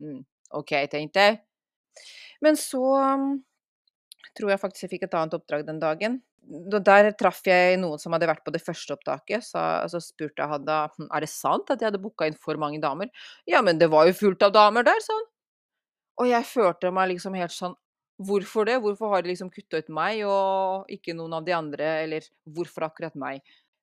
Mm, 0.00 0.22
OK, 0.56 0.76
tenkte 0.92 1.26
jeg. 1.26 1.40
Men 2.42 2.56
så 2.56 2.82
mm, 3.20 3.32
tror 4.38 4.54
jeg 4.54 4.62
faktisk 4.62 4.86
jeg 4.86 4.94
fikk 4.94 5.08
et 5.08 5.18
annet 5.18 5.36
oppdrag 5.36 5.66
den 5.68 5.82
dagen 5.82 6.20
der 6.42 7.12
traff 7.18 7.40
jeg 7.46 7.78
noen 7.80 8.00
som 8.02 8.12
hadde 8.12 8.28
vært 8.28 8.44
på 8.44 8.52
det 8.54 8.62
første 8.62 8.96
opptaket. 8.96 9.44
Så, 9.46 9.60
så 9.88 10.00
spurte 10.02 10.42
jeg 10.42 10.50
han 10.50 10.66
«Hm, 10.66 11.08
er 11.08 11.24
det 11.24 11.30
sant 11.30 11.70
at 11.70 11.80
jeg 11.80 11.90
hadde 11.90 12.02
booka 12.02 12.26
inn 12.28 12.38
for 12.38 12.58
mange 12.60 12.80
damer. 12.82 13.12
Ja, 13.48 13.62
men 13.62 13.78
det 13.78 13.90
var 13.92 14.08
jo 14.08 14.16
fullt 14.18 14.42
av 14.42 14.54
damer 14.56 14.86
der, 14.86 15.00
sånn. 15.04 15.28
Og 16.20 16.28
jeg 16.28 16.48
følte 16.48 16.92
meg 16.92 17.14
liksom 17.14 17.38
helt 17.38 17.54
sånn 17.54 17.78
Hvorfor 18.22 18.68
det? 18.68 18.76
Hvorfor 18.78 19.10
har 19.10 19.22
de 19.24 19.32
liksom 19.32 19.48
kutta 19.50 19.80
ut 19.80 19.88
meg 19.90 20.20
og 20.28 20.90
ikke 20.92 21.14
noen 21.16 21.32
av 21.34 21.46
de 21.46 21.54
andre, 21.56 21.86
eller 22.04 22.26
hvorfor 22.54 22.84
akkurat 22.86 23.16
meg? 23.18 23.40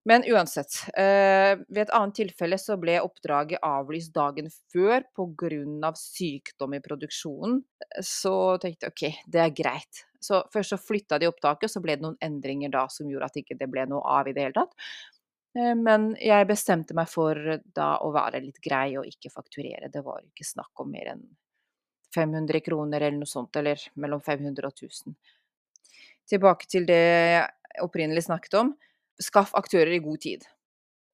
Men 0.08 0.24
uansett, 0.24 0.78
eh, 0.96 1.58
ved 1.68 1.82
et 1.82 1.92
annet 1.92 2.14
tilfelle 2.16 2.56
så 2.56 2.78
ble 2.80 2.94
oppdraget 3.02 3.60
avlyst 3.60 4.14
dagen 4.14 4.48
før 4.72 5.04
pga. 5.12 5.92
sykdom 5.92 6.74
i 6.74 6.80
produksjonen. 6.80 7.62
Så 8.00 8.58
tenkte 8.62 8.86
jeg 8.86 8.92
OK, 8.92 9.24
det 9.28 9.40
er 9.40 9.50
greit. 9.50 10.04
Så 10.20 10.42
først 10.52 10.74
så 10.74 10.78
flytta 10.80 11.18
de 11.18 11.30
opptaket, 11.30 11.72
så 11.72 11.80
ble 11.80 11.96
det 11.96 12.04
noen 12.04 12.18
endringer 12.20 12.72
da 12.72 12.84
som 12.92 13.08
gjorde 13.08 13.30
at 13.30 13.40
ikke 13.40 13.56
det 13.60 13.70
ble 13.72 13.86
noe 13.88 14.02
av 14.18 14.28
i 14.28 14.34
det 14.36 14.44
hele 14.44 14.56
tatt. 14.58 14.74
Eh, 15.56 15.74
men 15.74 16.12
jeg 16.20 16.48
bestemte 16.48 16.96
meg 16.96 17.10
for 17.10 17.38
da 17.64 17.94
å 18.04 18.12
være 18.14 18.42
litt 18.44 18.60
grei 18.62 18.98
og 19.00 19.08
ikke 19.08 19.32
fakturere. 19.32 19.90
Det 19.92 20.04
var 20.06 20.22
ikke 20.24 20.46
snakk 20.46 20.84
om 20.84 20.92
mer 20.92 21.14
enn 21.14 21.24
500 22.14 22.62
kroner 22.66 23.00
eller 23.00 23.20
noe 23.20 23.30
sånt, 23.30 23.56
eller 23.56 23.80
mellom 24.02 24.22
500 24.22 24.66
og 24.66 24.74
1000. 24.74 25.16
Tilbake 26.30 26.66
til 26.70 26.86
det 26.86 27.00
jeg 27.00 27.84
opprinnelig 27.84 28.26
snakket 28.26 28.56
om. 28.60 28.74
Skaff 29.20 29.52
aktører 29.58 29.92
i 29.94 30.02
god 30.02 30.20
tid, 30.22 30.44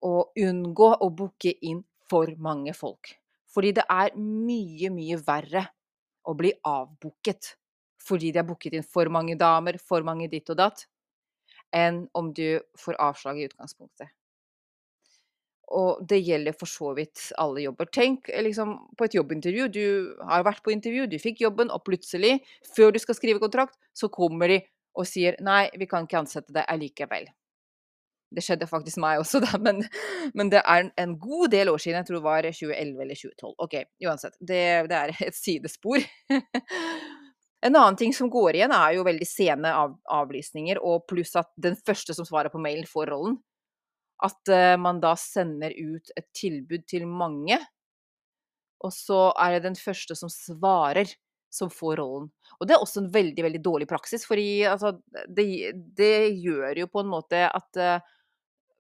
og 0.04 0.37
unngå 0.38 0.90
å 1.00 1.09
booke 1.14 1.54
inn 1.64 1.82
for 2.11 2.32
mange 2.42 2.75
folk. 2.76 3.14
Fordi 3.52 3.73
det 3.76 3.85
er 3.88 4.14
mye, 4.16 4.90
mye 4.92 5.18
verre 5.25 5.66
å 6.28 6.35
bli 6.37 6.52
avbooket 6.66 7.54
fordi 8.02 8.32
de 8.32 8.42
har 8.42 8.49
booket 8.49 8.75
inn 8.76 8.87
for 8.87 9.11
mange 9.12 9.37
damer, 9.38 9.78
for 9.78 10.04
mange 10.06 10.28
ditt 10.32 10.50
og 10.52 10.59
datt, 10.61 10.87
enn 11.75 12.04
om 12.18 12.32
du 12.37 12.61
får 12.78 12.99
avslag 13.00 13.40
i 13.40 13.47
utgangspunktet. 13.49 14.12
Og 15.73 16.02
det 16.04 16.18
gjelder 16.21 16.56
for 16.56 16.68
så 16.68 16.90
vidt 16.97 17.30
alle 17.40 17.62
jobber. 17.64 17.88
Tenk 17.88 18.28
liksom 18.44 18.75
på 18.99 19.06
et 19.06 19.14
jobbintervju. 19.16 19.68
Du 19.73 19.85
har 20.28 20.44
vært 20.44 20.61
på 20.64 20.75
intervju, 20.75 21.06
du 21.09 21.16
fikk 21.23 21.40
jobben, 21.47 21.73
og 21.73 21.85
plutselig, 21.87 22.42
før 22.75 22.92
du 22.92 23.00
skal 23.00 23.16
skrive 23.16 23.40
kontrakt, 23.40 23.78
så 23.97 24.11
kommer 24.12 24.52
de 24.52 24.61
og 24.92 25.09
sier 25.09 25.38
'nei, 25.40 25.71
vi 25.80 25.88
kan 25.88 26.04
ikke 26.04 26.21
ansette 26.21 26.52
deg 26.52 26.68
allikevel'. 26.68 27.30
Det 28.32 28.44
skjedde 28.44 28.68
faktisk 28.68 29.00
meg 29.00 29.21
også, 29.21 29.40
da, 29.44 29.59
men, 29.61 29.82
men, 30.35 30.50
det 30.52 30.62
er 30.64 30.90
en 30.99 31.18
god 31.21 31.49
del 31.52 31.68
år 31.68 31.80
siden. 31.80 32.00
Jeg 32.00 32.06
tror 32.06 32.16
det 32.16 32.25
var 32.25 32.49
2011 32.49 33.02
eller 33.04 33.14
2012. 33.14 33.54
OK, 33.59 33.75
uansett. 34.04 34.37
Det, 34.40 34.62
det 34.88 34.97
er 34.97 35.16
et 35.28 35.37
sidespor. 35.37 36.00
En 37.62 37.76
annen 37.76 37.97
ting 37.97 38.14
som 38.14 38.31
går 38.31 38.57
igjen, 38.59 38.75
er 38.75 38.97
jo 38.97 39.07
veldig 39.07 39.26
sene 39.28 39.71
av, 39.78 39.95
avlysninger, 40.11 40.81
og 40.83 41.04
pluss 41.11 41.37
at 41.38 41.52
den 41.62 41.76
første 41.78 42.14
som 42.16 42.26
svarer 42.26 42.50
på 42.50 42.61
mailen, 42.62 42.88
får 42.90 43.12
rollen. 43.12 43.37
At 44.23 44.50
uh, 44.50 44.75
man 44.83 44.99
da 45.02 45.14
sender 45.19 45.75
ut 45.78 46.11
et 46.19 46.26
tilbud 46.35 46.87
til 46.90 47.07
mange, 47.07 47.61
og 48.83 48.90
så 48.95 49.28
er 49.38 49.57
det 49.57 49.69
den 49.69 49.78
første 49.78 50.16
som 50.19 50.31
svarer, 50.33 51.11
som 51.52 51.71
får 51.71 52.00
rollen. 52.00 52.31
Og 52.59 52.66
det 52.66 52.75
er 52.75 52.83
også 52.83 53.04
en 53.04 53.12
veldig, 53.14 53.45
veldig 53.47 53.61
dårlig 53.62 53.87
praksis, 53.90 54.25
fordi 54.26 54.64
altså, 54.66 54.97
det, 55.28 55.47
det, 55.95 56.33
gjør 56.42 56.81
jo 56.83 56.88
på 56.90 57.02
en 57.04 57.12
måte 57.12 57.45
at 57.47 57.78
uh, 57.78 58.16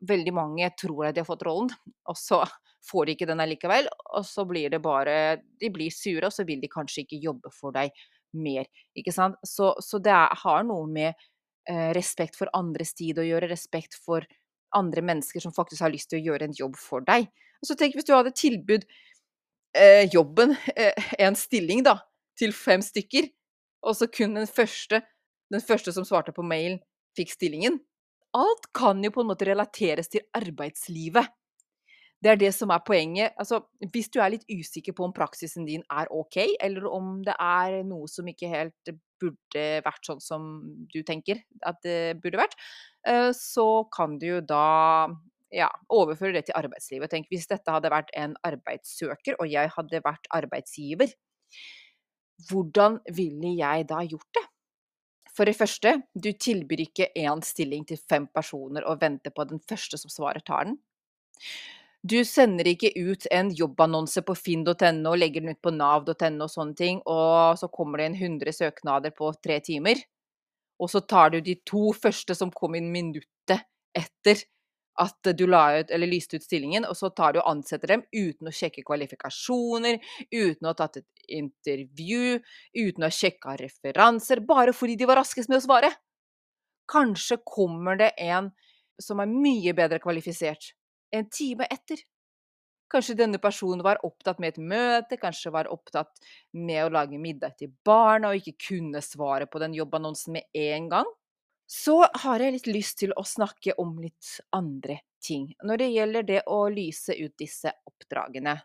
veldig 0.08 0.34
mange 0.34 0.72
tror 0.80 1.06
at 1.06 1.14
de 1.14 1.22
har 1.22 1.28
fått 1.28 1.44
rollen, 1.46 1.70
og 2.10 2.18
så 2.18 2.40
får 2.88 3.06
de 3.06 3.14
ikke 3.14 3.30
den 3.30 3.44
allikevel. 3.44 3.86
Og 4.16 4.26
så 4.26 4.42
blir 4.48 4.72
det 4.74 4.82
bare 4.82 5.36
De 5.60 5.70
blir 5.70 5.94
sure, 5.94 6.26
og 6.26 6.34
så 6.34 6.42
vil 6.48 6.58
de 6.64 6.72
kanskje 6.72 7.04
ikke 7.04 7.22
jobbe 7.22 7.54
for 7.54 7.78
deg 7.78 7.94
mer. 8.34 8.68
Ikke 8.98 9.14
sant? 9.14 9.38
Så, 9.46 9.72
så 9.82 10.00
det 10.02 10.12
er, 10.14 10.32
har 10.44 10.64
noe 10.68 10.88
med 10.90 11.10
eh, 11.12 11.90
respekt 11.96 12.38
for 12.38 12.50
andres 12.56 12.94
tid 12.98 13.20
å 13.20 13.26
gjøre, 13.26 13.50
respekt 13.50 13.98
for 13.98 14.26
andre 14.76 15.04
mennesker 15.04 15.42
som 15.44 15.54
faktisk 15.54 15.84
har 15.84 15.92
lyst 15.92 16.10
til 16.12 16.20
å 16.20 16.26
gjøre 16.30 16.48
en 16.48 16.56
jobb 16.56 16.78
for 16.80 17.04
deg. 17.06 17.28
Og 17.62 17.68
så 17.68 17.76
tenk 17.78 17.96
hvis 17.96 18.08
du 18.08 18.14
hadde 18.16 18.34
tilbud 18.36 18.86
eh, 19.76 20.08
jobben, 20.12 20.56
eh, 20.76 21.12
en 21.22 21.38
stilling, 21.38 21.84
da, 21.86 21.98
til 22.38 22.54
fem 22.56 22.82
stykker, 22.84 23.28
og 23.82 23.98
så 23.98 24.08
kun 24.08 24.38
den 24.38 24.48
første, 24.48 25.02
den 25.52 25.62
første 25.62 25.92
som 25.94 26.06
svarte 26.08 26.34
på 26.34 26.44
mailen, 26.46 26.80
fikk 27.18 27.34
stillingen 27.34 27.80
alt 28.32 28.70
kan 28.74 29.02
jo 29.04 29.12
på 29.12 29.22
en 29.22 29.30
måte 29.30 29.46
relateres 29.48 30.10
til 30.12 30.24
arbeidslivet. 30.36 31.28
Det 32.22 32.30
er 32.30 32.38
det 32.38 32.52
som 32.54 32.70
er 32.70 32.82
poenget. 32.86 33.34
Altså, 33.40 33.58
hvis 33.92 34.10
du 34.14 34.20
er 34.22 34.30
litt 34.36 34.46
usikker 34.46 34.94
på 34.94 35.08
om 35.08 35.14
praksisen 35.16 35.66
din 35.66 35.82
er 35.90 36.10
ok, 36.14 36.38
eller 36.62 36.86
om 36.90 37.16
det 37.26 37.34
er 37.34 37.80
noe 37.88 38.06
som 38.10 38.28
ikke 38.30 38.50
helt 38.52 38.92
burde 39.22 39.64
vært 39.82 40.06
sånn 40.06 40.22
som 40.22 40.46
du 40.92 41.00
tenker 41.06 41.42
at 41.66 41.82
det 41.82 42.20
burde 42.22 42.40
vært, 42.40 42.54
eh, 43.06 43.30
så 43.34 43.84
kan 43.94 44.18
du 44.22 44.28
jo 44.28 44.40
da 44.46 45.10
ja, 45.52 45.68
overføre 45.92 46.38
det 46.38 46.46
til 46.48 46.58
arbeidslivet. 46.58 47.10
Tenk 47.10 47.28
hvis 47.32 47.50
dette 47.50 47.74
hadde 47.74 47.92
vært 47.92 48.14
en 48.18 48.38
arbeidssøker, 48.46 49.36
og 49.42 49.50
jeg 49.50 49.74
hadde 49.74 50.02
vært 50.06 50.30
arbeidsgiver. 50.32 51.12
Hvordan 52.48 53.02
ville 53.14 53.52
jeg 53.58 53.90
da 53.90 54.00
gjort 54.06 54.30
det? 54.38 54.46
For 55.32 55.48
det 55.48 55.56
første, 55.56 55.94
du 56.12 56.30
tilbyr 56.36 56.86
ikke 56.86 57.12
én 57.16 57.42
stilling 57.44 57.86
til 57.88 58.00
fem 58.00 58.26
personer 58.28 58.84
og 58.88 59.00
venter 59.00 59.32
på 59.32 59.46
den 59.48 59.62
første 59.64 60.00
som 60.00 60.12
svarer, 60.12 60.44
tar 60.44 60.68
den. 60.68 60.76
Du 62.02 62.16
sender 62.26 62.66
ikke 62.66 62.90
ut 62.98 63.28
en 63.30 63.52
jobbannonse 63.54 64.24
på 64.26 64.34
finn.no 64.34 64.72
og 65.12 65.18
legger 65.20 65.44
den 65.44 65.54
ut 65.54 65.60
på 65.62 65.70
nav.no 65.70 66.48
og 66.48 66.50
sånne 66.50 66.74
ting, 66.78 66.98
og 67.06 67.58
så 67.60 67.68
kommer 67.70 68.02
det 68.02 68.08
inn 68.10 68.16
100 68.18 68.56
søknader 68.56 69.14
på 69.14 69.30
tre 69.38 69.60
timer. 69.62 70.00
Og 70.82 70.90
så 70.90 71.04
tar 71.06 71.30
du 71.30 71.38
de 71.40 71.54
to 71.68 71.92
første 71.94 72.34
som 72.34 72.50
kom 72.50 72.74
inn 72.74 72.90
minuttet 72.90 73.62
etter 73.94 74.42
at 75.00 75.30
du 75.38 75.46
la 75.46 75.62
ut, 75.78 75.94
eller 75.94 76.10
lyste 76.10 76.36
ut 76.36 76.44
stillingen, 76.44 76.84
og 76.84 76.98
så 76.98 77.08
tar 77.14 77.32
du 77.32 77.40
og 77.40 77.48
ansetter 77.48 77.94
dem 77.94 78.02
uten 78.10 78.50
å 78.50 78.52
sjekke 78.52 78.82
kvalifikasjoner, 78.84 80.02
uten 80.34 80.66
å 80.66 80.72
ha 80.74 80.78
tatt 80.82 81.00
et 81.00 81.24
intervju, 81.38 82.42
uten 82.76 83.06
å 83.06 83.08
ha 83.08 83.14
sjekka 83.14 83.56
referanser, 83.62 84.42
bare 84.44 84.74
fordi 84.76 84.98
de 85.00 85.08
var 85.08 85.22
raskest 85.22 85.48
med 85.48 85.62
å 85.62 85.64
svare. 85.64 85.94
Kanskje 86.90 87.40
kommer 87.46 87.96
det 88.02 88.10
en 88.20 88.50
som 89.00 89.22
er 89.22 89.30
mye 89.30 89.72
bedre 89.78 90.02
kvalifisert, 90.02 90.74
en 91.12 91.28
time 91.30 91.68
etter. 91.70 92.02
Kanskje 92.92 93.16
denne 93.16 93.40
personen 93.40 93.80
var 93.84 94.02
opptatt 94.04 94.40
med 94.42 94.52
et 94.52 94.60
møte, 94.60 95.16
kanskje 95.16 95.52
var 95.54 95.70
opptatt 95.72 96.20
med 96.52 96.84
å 96.84 96.92
lage 96.92 97.20
middag 97.20 97.56
til 97.62 97.72
barna 97.86 98.32
og 98.32 98.42
ikke 98.42 98.68
kunne 98.68 99.00
svare 99.04 99.48
på 99.48 99.62
den 99.62 99.76
jobbannonsen 99.78 100.36
med 100.36 100.60
en 100.60 100.90
gang. 100.92 101.08
Så 101.64 102.02
har 102.24 102.42
jeg 102.42 102.58
litt 102.58 102.68
lyst 102.68 102.98
til 103.00 103.14
å 103.16 103.24
snakke 103.24 103.72
om 103.80 103.94
litt 104.02 104.34
andre 104.52 104.98
ting 105.24 105.54
når 105.64 105.80
det 105.80 105.88
gjelder 105.94 106.28
det 106.28 106.42
å 106.50 106.66
lyse 106.68 107.16
ut 107.16 107.32
disse 107.40 107.72
oppdragene. 107.88 108.58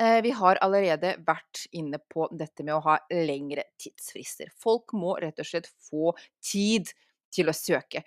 Eh, 0.00 0.22
vi 0.24 0.32
har 0.34 0.58
allerede 0.64 1.12
vært 1.26 1.66
inne 1.76 2.00
på 2.10 2.26
dette 2.32 2.64
med 2.64 2.74
å 2.74 2.82
ha 2.86 2.96
lengre 3.12 3.68
tidsfrister. 3.78 4.48
Folk 4.58 4.94
må 4.96 5.18
rett 5.22 5.38
og 5.38 5.46
slett 5.46 5.68
få 5.90 6.14
tid 6.42 6.88
til 7.34 7.50
å 7.50 7.54
søke. 7.54 8.02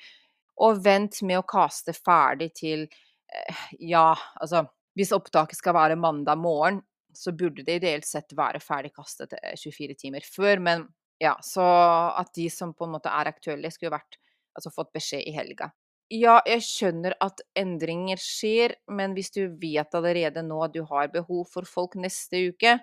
Og 0.64 0.80
vent 0.84 1.22
med 1.28 1.40
å 1.42 1.48
kaste 1.48 1.94
ferdig 1.94 2.52
til 2.58 2.86
eh, 2.88 3.66
Ja, 3.80 4.12
altså 4.42 4.66
Hvis 4.98 5.14
opptaket 5.16 5.60
skal 5.60 5.76
være 5.78 6.00
mandag 6.00 6.40
morgen, 6.42 6.82
så 7.14 7.34
burde 7.34 7.66
det 7.66 7.80
ideelt 7.80 8.06
sett 8.06 8.34
være 8.38 8.62
ferdig 8.62 8.94
kastet 8.96 9.34
24 9.38 9.92
eh, 9.92 9.98
timer 9.98 10.26
før. 10.26 10.62
Men 10.62 10.88
ja, 11.22 11.36
så 11.42 11.66
at 12.18 12.32
de 12.38 12.48
som 12.54 12.76
på 12.78 12.86
en 12.86 12.96
måte 12.96 13.10
er 13.10 13.30
aktuelle, 13.30 13.72
skulle 13.74 13.96
vært 13.96 14.20
altså 14.58 14.74
fått 14.74 14.94
beskjed 14.98 15.26
i 15.30 15.34
helga. 15.34 15.72
Ja, 16.14 16.38
jeg 16.48 16.64
skjønner 16.64 17.18
at 17.22 17.42
endringer 17.58 18.22
skjer, 18.22 18.78
men 18.88 19.14
hvis 19.18 19.34
du 19.36 19.42
vet 19.60 19.96
allerede 19.98 20.44
nå 20.46 20.62
at 20.64 20.74
du 20.74 20.86
har 20.88 21.10
behov 21.12 21.50
for 21.52 21.68
folk 21.68 21.98
neste 22.00 22.46
uke, 22.54 22.78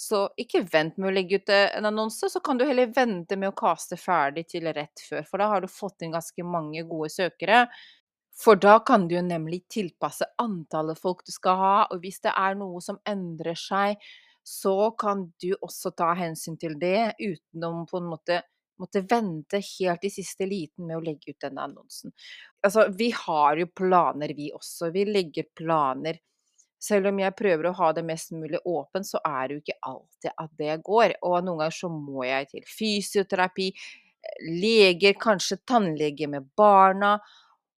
så 0.00 0.20
ikke 0.40 0.62
vent 0.72 0.96
med 0.96 1.10
å 1.10 1.12
legge 1.12 1.40
ut 1.40 1.50
eh, 1.52 1.68
en 1.76 1.88
annonse, 1.90 2.30
så 2.32 2.40
kan 2.44 2.58
du 2.58 2.64
heller 2.64 2.92
vente 2.96 3.36
med 3.36 3.50
å 3.50 3.56
kaste 3.58 3.98
ferdig 4.00 4.46
til 4.48 4.70
rett 4.72 5.02
før, 5.04 5.26
for 5.28 5.42
da 5.42 5.50
har 5.52 5.64
du 5.64 5.68
fått 5.68 6.06
inn 6.06 6.14
ganske 6.14 6.46
mange 6.46 6.84
gode 6.88 7.10
søkere. 7.12 7.66
For 8.40 8.56
da 8.56 8.78
kan 8.86 9.04
du 9.08 9.18
jo 9.18 9.24
nemlig 9.26 9.66
tilpasse 9.68 10.24
antallet 10.40 11.00
folk 11.02 11.20
du 11.26 11.32
skal 11.34 11.58
ha, 11.60 11.74
og 11.92 12.00
hvis 12.00 12.22
det 12.24 12.32
er 12.32 12.56
noe 12.56 12.80
som 12.84 13.00
endrer 13.08 13.58
seg, 13.58 14.00
så 14.46 14.90
kan 14.98 15.26
du 15.42 15.50
også 15.60 15.92
ta 15.92 16.14
hensyn 16.16 16.56
til 16.58 16.78
det 16.80 17.12
uten 17.20 17.66
å 17.68 17.74
på 17.90 18.00
en 18.00 18.08
måte 18.08 18.40
måtte 18.80 19.02
vente 19.04 19.60
helt 19.60 20.04
i 20.08 20.10
siste 20.14 20.46
liten 20.48 20.86
med 20.88 20.96
å 20.96 21.04
legge 21.04 21.34
ut 21.34 21.42
denne 21.44 21.66
annonsen. 21.68 22.14
Altså, 22.64 22.86
vi 22.96 23.10
har 23.12 23.60
jo 23.60 23.66
planer, 23.76 24.32
vi 24.36 24.48
også. 24.56 24.88
Vi 24.94 25.04
legger 25.04 25.50
planer. 25.56 26.16
Selv 26.80 27.10
om 27.10 27.18
jeg 27.20 27.36
prøver 27.36 27.68
å 27.68 27.74
ha 27.76 27.90
det 27.92 28.04
mest 28.08 28.32
mulig 28.32 28.60
åpent, 28.64 29.04
så 29.06 29.20
er 29.26 29.48
det 29.48 29.56
jo 29.56 29.62
ikke 29.64 29.80
alltid 29.90 30.30
at 30.32 30.52
det 30.60 30.78
går. 30.86 31.16
Og 31.28 31.36
noen 31.44 31.60
ganger 31.60 31.76
så 31.76 31.90
må 31.92 32.24
jeg 32.24 32.48
til 32.54 32.70
fysioterapi, 32.78 33.68
leger, 34.48 35.16
kanskje 35.20 35.60
tannlege 35.68 36.28
med 36.32 36.48
barna. 36.56 37.18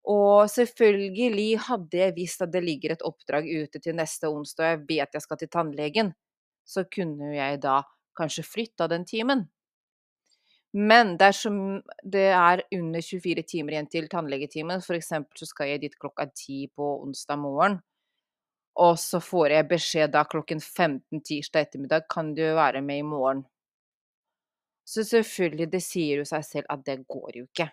Og 0.07 0.49
selvfølgelig 0.51 1.49
hadde 1.67 1.99
jeg 1.99 2.15
visst 2.15 2.43
at 2.43 2.51
det 2.51 2.63
ligger 2.63 2.95
et 2.95 3.03
oppdrag 3.07 3.47
ute 3.47 3.79
til 3.83 3.95
neste 3.95 4.31
onsdag, 4.31 4.63
og 4.63 4.71
jeg 4.71 4.85
vet 4.89 5.17
jeg 5.19 5.25
skal 5.25 5.39
til 5.39 5.51
tannlegen, 5.51 6.13
så 6.67 6.83
kunne 6.91 7.31
jeg 7.35 7.59
da 7.63 7.81
kanskje 8.19 8.47
flytta 8.47 8.87
den 8.91 9.07
timen. 9.07 9.45
Men 10.73 11.13
dersom 11.21 11.57
det 12.01 12.31
er 12.33 12.63
under 12.73 13.03
24 13.05 13.43
timer 13.45 13.75
igjen 13.75 13.89
til 13.93 14.07
tannlegetimen, 14.09 14.81
f.eks. 14.81 15.11
så 15.37 15.47
skal 15.47 15.69
jeg 15.69 15.83
dit 15.83 15.97
klokka 15.99 16.25
ti 16.33 16.65
på 16.73 16.87
onsdag 17.05 17.39
morgen, 17.39 17.77
og 18.73 18.97
så 18.99 19.19
får 19.21 19.53
jeg 19.53 19.69
beskjed 19.69 20.13
da 20.15 20.23
klokken 20.25 20.61
15 20.61 21.21
tirsdag 21.21 21.67
ettermiddag 21.67 22.07
kan 22.09 22.33
du 22.33 22.43
være 22.57 22.81
med 22.81 23.03
i 23.03 23.05
morgen. 23.05 23.43
Så 24.83 25.05
selvfølgelig, 25.07 25.69
det 25.71 25.81
sier 25.83 26.21
jo 26.21 26.27
seg 26.27 26.43
selv 26.47 26.73
at 26.73 26.81
det 26.87 27.03
går 27.07 27.37
jo 27.37 27.45
ikke. 27.45 27.69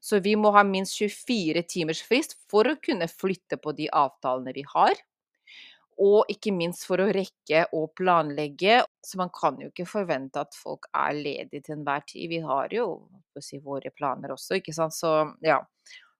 Så 0.00 0.20
vi 0.20 0.34
må 0.36 0.50
ha 0.52 0.64
minst 0.66 0.98
24 0.98 1.62
timers 1.70 2.02
frist 2.04 2.36
for 2.50 2.68
å 2.68 2.76
kunne 2.82 3.08
flytte 3.08 3.56
på 3.62 3.72
de 3.78 3.88
avtalene 3.88 4.52
vi 4.56 4.66
har. 4.74 4.98
Og 6.02 6.28
ikke 6.32 6.52
minst 6.56 6.84
for 6.88 7.00
å 7.00 7.08
rekke 7.14 7.66
å 7.76 7.86
planlegge. 7.96 8.82
Så 9.06 9.20
man 9.20 9.30
kan 9.32 9.58
jo 9.62 9.70
ikke 9.70 9.88
forvente 9.88 10.42
at 10.42 10.56
folk 10.56 10.88
er 10.92 11.16
ledige 11.16 11.68
til 11.68 11.78
enhver 11.78 12.04
tid. 12.08 12.28
Vi 12.32 12.42
har 12.44 12.74
jo 12.74 12.86
si, 13.40 13.62
våre 13.62 13.92
planer 13.94 14.34
også, 14.34 14.58
ikke 14.58 14.74
sant. 14.76 14.96
Så 14.98 15.14
ja. 15.46 15.62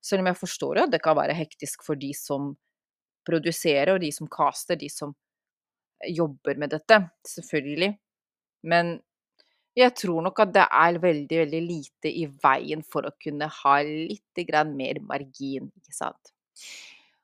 Selv 0.03 0.23
om 0.23 0.27
jeg 0.27 0.39
forstår 0.41 0.77
jo 0.77 0.83
at 0.87 0.91
det 0.91 0.99
kan 1.03 1.15
være 1.15 1.35
hektisk 1.37 1.85
for 1.85 1.99
de 1.99 2.09
som 2.17 2.49
produserer, 3.25 3.95
og 3.95 4.03
de 4.03 4.11
som 4.15 4.29
caster, 4.31 4.79
de 4.79 4.89
som 4.91 5.13
jobber 6.09 6.59
med 6.59 6.73
dette. 6.75 6.99
Selvfølgelig. 7.27 7.93
Men 8.69 8.95
jeg 9.77 9.95
tror 9.97 10.21
nok 10.25 10.39
at 10.43 10.53
det 10.53 10.65
er 10.69 11.01
veldig, 11.01 11.37
veldig 11.43 11.61
lite 11.65 12.11
i 12.13 12.25
veien 12.43 12.83
for 12.85 13.07
å 13.07 13.15
kunne 13.21 13.49
ha 13.49 13.77
litt 13.83 14.43
mer 14.69 14.99
margin, 15.01 15.71
ikke 15.81 15.95
sant. 15.95 16.33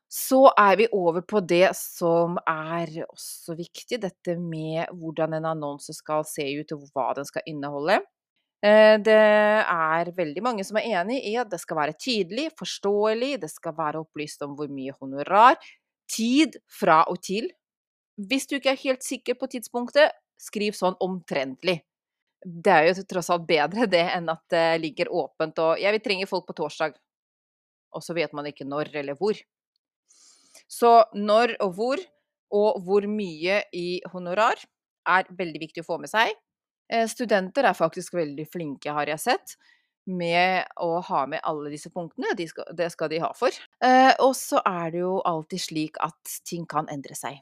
Så 0.10 0.48
er 0.58 0.78
vi 0.80 0.88
over 0.92 1.22
på 1.22 1.40
det 1.46 1.70
som 1.78 2.40
er 2.50 2.90
også 3.06 3.54
viktig, 3.54 4.00
dette 4.02 4.34
med 4.42 4.90
hvordan 4.98 5.38
en 5.38 5.46
annonse 5.52 5.94
skal 5.94 6.26
se 6.26 6.48
ut, 6.58 6.72
og 6.74 6.88
hva 6.96 7.12
den 7.14 7.30
skal 7.30 7.46
inneholde. 7.46 8.00
Eh, 8.66 8.98
det 9.00 9.14
er 9.14 10.10
veldig 10.18 10.42
mange 10.44 10.66
som 10.68 10.80
er 10.82 10.90
enig 11.00 11.22
i 11.30 11.36
at 11.40 11.52
det 11.52 11.62
skal 11.62 11.78
være 11.78 11.96
tydelig, 12.02 12.50
forståelig, 12.58 13.38
det 13.46 13.52
skal 13.54 13.78
være 13.78 14.02
opplyst 14.02 14.42
om 14.44 14.58
hvor 14.58 14.68
mye 14.74 14.98
honorar, 14.98 15.62
tid 16.10 16.58
fra 16.80 17.04
og 17.12 17.22
til. 17.26 17.50
Hvis 18.20 18.50
du 18.50 18.58
ikke 18.58 18.74
er 18.74 18.84
helt 18.84 19.06
sikker 19.06 19.38
på 19.40 19.48
tidspunktet, 19.52 20.16
skriv 20.40 20.76
sånn 20.76 20.98
omtrentlig 21.04 21.80
det 22.46 22.72
er 22.72 22.88
jo 22.88 23.04
tross 23.10 23.30
alt 23.34 23.48
bedre 23.48 23.88
det 23.90 24.06
enn 24.14 24.30
at 24.32 24.44
det 24.52 24.82
ligger 24.84 25.12
åpent 25.12 25.60
og 25.60 25.80
Ja, 25.82 25.92
vi 25.92 26.02
trenger 26.04 26.30
folk 26.30 26.48
på 26.48 26.56
torsdag. 26.56 26.96
Og 27.96 28.04
så 28.06 28.14
vet 28.16 28.34
man 28.38 28.48
ikke 28.48 28.68
når 28.68 28.94
eller 29.02 29.18
hvor. 29.20 29.38
Så 30.70 30.92
når 31.16 31.56
og 31.66 31.74
hvor, 31.76 32.04
og 32.54 32.80
hvor 32.86 33.08
mye 33.10 33.64
i 33.74 34.02
honorar, 34.14 34.62
er 35.10 35.26
veldig 35.34 35.62
viktig 35.64 35.82
å 35.82 35.88
få 35.88 35.98
med 35.98 36.12
seg. 36.12 36.36
Eh, 36.92 37.08
studenter 37.10 37.66
er 37.66 37.78
faktisk 37.78 38.14
veldig 38.14 38.46
flinke, 38.52 38.94
har 38.94 39.10
jeg 39.10 39.24
sett, 39.24 39.56
med 40.10 40.70
å 40.82 41.00
ha 41.06 41.26
med 41.30 41.44
alle 41.48 41.72
disse 41.74 41.92
punktene. 41.94 42.34
De 42.38 42.48
skal, 42.50 42.70
det 42.76 42.90
skal 42.94 43.12
de 43.12 43.22
ha 43.24 43.30
for. 43.38 43.54
Eh, 43.84 44.12
og 44.24 44.34
så 44.38 44.62
er 44.66 44.96
det 44.96 45.04
jo 45.04 45.20
alltid 45.28 45.64
slik 45.70 46.02
at 46.04 46.40
ting 46.48 46.66
kan 46.70 46.90
endre 46.92 47.18
seg. 47.18 47.40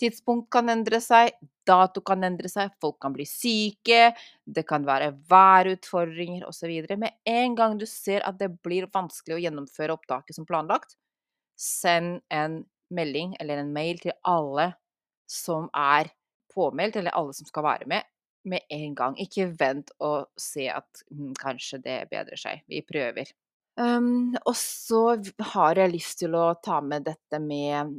Tidspunkt 0.00 0.48
kan 0.50 0.66
endre 0.72 0.98
seg, 0.98 1.36
dato 1.66 2.02
kan 2.04 2.26
endre 2.26 2.50
seg, 2.50 2.72
folk 2.82 2.96
kan 3.02 3.14
bli 3.14 3.26
syke, 3.28 4.10
det 4.42 4.64
kan 4.66 4.82
være 4.86 5.12
værutfordringer 5.30 6.48
osv. 6.48 6.72
Med 6.98 7.14
en 7.30 7.54
gang 7.54 7.76
du 7.78 7.86
ser 7.86 8.26
at 8.26 8.40
det 8.40 8.50
blir 8.66 8.88
vanskelig 8.92 9.36
å 9.36 9.42
gjennomføre 9.44 9.94
opptaket 9.94 10.34
som 10.34 10.48
planlagt, 10.48 10.96
send 11.54 12.24
en 12.34 12.64
melding 12.94 13.36
eller 13.40 13.62
en 13.62 13.70
mail 13.74 14.02
til 14.02 14.16
alle 14.26 14.72
som 15.30 15.70
er 15.78 16.10
påmeldt, 16.54 16.98
eller 16.98 17.14
alle 17.14 17.34
som 17.36 17.46
skal 17.46 17.66
være 17.66 17.88
med, 17.90 18.02
med 18.48 18.66
en 18.72 18.94
gang. 18.96 19.16
Ikke 19.20 19.48
vent 19.58 19.92
og 20.04 20.30
se 20.40 20.68
at 20.72 21.04
hm, 21.10 21.32
kanskje 21.40 21.80
det 21.84 21.98
bedrer 22.12 22.40
seg. 22.40 22.64
Vi 22.70 22.82
prøver. 22.86 23.32
Um, 23.74 24.36
og 24.44 24.54
så 24.58 25.16
har 25.54 25.80
jeg 25.80 25.94
lyst 25.96 26.20
til 26.22 26.36
å 26.38 26.52
ta 26.62 26.78
med 26.84 27.08
dette 27.08 27.40
med, 27.42 27.90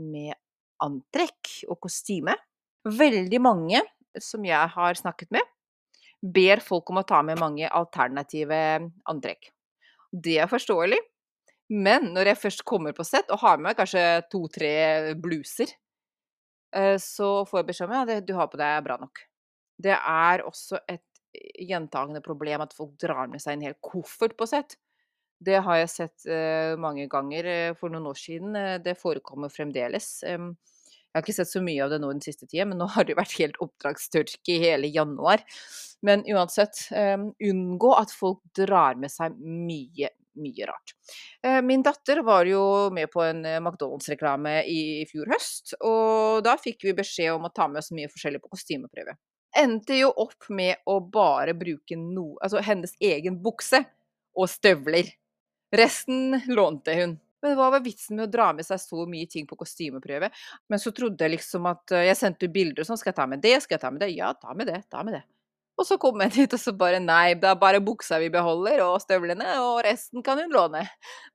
med 0.00 0.34
antrekk 0.82 1.52
og 1.70 1.78
kostyme. 1.86 2.34
Veldig 2.88 3.40
mange 3.44 3.84
som 4.18 4.44
jeg 4.44 4.74
har 4.74 4.98
snakket 4.98 5.30
med, 5.34 5.46
ber 6.20 6.60
folk 6.64 6.90
om 6.90 7.00
å 7.00 7.06
ta 7.06 7.20
med 7.24 7.38
mange 7.40 7.68
alternative 7.68 8.58
antrekk. 9.08 9.52
Det 10.10 10.40
er 10.42 10.50
forståelig, 10.50 10.98
men 11.70 12.10
når 12.16 12.32
jeg 12.32 12.40
først 12.40 12.64
kommer 12.66 12.94
på 12.96 13.06
sett 13.06 13.30
og 13.30 13.44
har 13.44 13.60
med 13.62 13.78
kanskje 13.78 14.02
to-tre 14.32 15.14
bluser, 15.22 15.70
eh, 16.74 16.96
så 16.98 17.44
får 17.46 17.62
jeg 17.62 17.68
beskjed 17.70 17.92
om 17.92 17.98
at 18.00 18.14
ja, 18.16 18.24
du 18.24 18.34
har 18.34 18.50
på 18.50 18.58
deg 18.58 18.82
bra 18.86 18.98
nok. 18.98 19.22
Det 19.80 19.96
er 19.96 20.44
også 20.44 20.82
et 20.90 21.06
gjentagende 21.60 22.22
problem 22.24 22.64
at 22.64 22.74
folk 22.76 22.96
drar 23.00 23.30
med 23.30 23.42
seg 23.42 23.56
en 23.56 23.68
hel 23.68 23.76
koffert 23.84 24.36
på 24.38 24.48
sett. 24.50 24.76
Det 25.40 25.56
har 25.64 25.78
jeg 25.80 25.92
sett 25.92 26.26
uh, 26.28 26.76
mange 26.80 27.06
ganger 27.08 27.46
uh, 27.48 27.78
for 27.78 27.92
noen 27.92 28.10
år 28.10 28.18
siden. 28.18 28.58
Det 28.84 28.98
forekommer 29.00 29.52
fremdeles. 29.52 30.18
Jeg 30.20 31.16
har 31.16 31.24
ikke 31.24 31.38
sett 31.40 31.50
så 31.50 31.62
mye 31.64 31.82
av 31.82 31.90
det 31.90 31.98
nå 32.02 32.10
den 32.12 32.22
siste 32.22 32.46
tida, 32.46 32.68
men 32.68 32.78
nå 32.78 32.86
har 32.92 33.06
det 33.08 33.16
vært 33.18 33.38
helt 33.40 33.56
oppdragstørke 33.64 34.52
i 34.54 34.60
hele 34.62 34.90
januar. 34.94 35.42
Men 36.06 36.22
uansett, 36.30 36.84
unngå 36.92 37.90
at 37.98 38.12
folk 38.14 38.44
drar 38.56 38.94
med 39.00 39.10
seg 39.10 39.34
mye, 39.42 40.12
mye 40.38 40.68
rart. 40.70 40.94
Min 41.66 41.82
datter 41.82 42.22
var 42.24 42.46
jo 42.46 42.62
med 42.94 43.10
på 43.10 43.24
en 43.26 43.42
McDonald's-reklame 43.42 44.60
i 44.70 44.80
fjor 45.10 45.34
høst, 45.34 45.74
og 45.82 46.44
da 46.46 46.54
fikk 46.62 46.86
vi 46.86 46.94
beskjed 47.02 47.34
om 47.34 47.50
å 47.50 47.52
ta 47.52 47.66
med 47.66 47.82
oss 47.82 47.90
mye 47.96 48.08
forskjellig 48.12 48.44
på 48.44 48.54
kostymeprøve. 48.54 49.18
Endte 49.58 49.96
jo 49.98 50.12
opp 50.22 50.46
med 50.54 50.82
å 50.86 51.00
bare 51.02 51.56
bruke 51.58 51.96
noe 51.98 52.36
Altså 52.44 52.62
hennes 52.62 52.92
egen 53.02 53.40
bukse 53.42 53.82
og 54.38 54.46
støvler. 54.50 55.08
Resten 55.74 56.38
lånte 56.50 56.94
hun. 56.98 57.16
Men 57.40 57.56
hva 57.56 57.70
var 57.72 57.82
vitsen 57.82 58.18
med 58.18 58.28
å 58.28 58.30
dra 58.30 58.50
med 58.52 58.66
seg 58.66 58.78
så 58.82 59.06
mye 59.08 59.26
ting 59.30 59.46
på 59.48 59.58
kostymeprøve? 59.58 60.28
Men 60.68 60.82
så 60.82 60.92
trodde 60.94 61.24
jeg 61.24 61.38
liksom 61.38 61.66
at 61.70 61.96
Jeg 62.04 62.18
sendte 62.20 62.46
ut 62.46 62.54
bilder 62.54 62.84
og 62.84 62.90
sånn. 62.90 63.00
Skal 63.00 63.14
jeg 63.14 63.20
ta 63.20 63.28
med 63.30 63.42
det? 63.44 63.56
Skal 63.64 63.78
jeg 63.78 63.84
ta 63.84 63.92
med 63.94 64.04
det? 64.04 64.10
Ja, 64.14 64.32
ta 64.36 64.54
med 64.54 64.70
det. 64.70 64.82
Ta 64.92 65.02
med 65.06 65.18
det. 65.18 65.24
Og 65.80 65.86
så 65.88 65.96
kom 66.00 66.20
jeg 66.20 66.34
dit, 66.36 66.54
og 66.56 66.60
så 66.60 66.74
bare 66.76 67.00
Nei, 67.02 67.34
det 67.40 67.48
er 67.48 67.60
bare 67.60 67.80
buksa 67.84 68.20
vi 68.20 68.28
beholder, 68.32 68.82
og 68.84 69.00
støvlene, 69.02 69.54
og 69.64 69.80
resten 69.86 70.24
kan 70.26 70.40
hun 70.42 70.52
låne. 70.52 70.84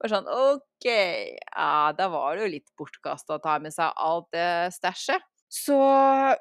Bare 0.01 0.11
sånn 0.11 0.29
OK. 0.29 0.89
Ja, 0.91 1.91
da 1.97 2.09
var 2.13 2.35
det 2.35 2.45
jo 2.45 2.51
litt 2.53 2.69
bortkasta 2.77 3.39
å 3.39 3.41
ta 3.43 3.57
med 3.63 3.73
seg 3.73 3.95
alt 3.97 4.29
det 4.35 4.75
stæsjet. 4.77 5.25
Så 5.55 5.77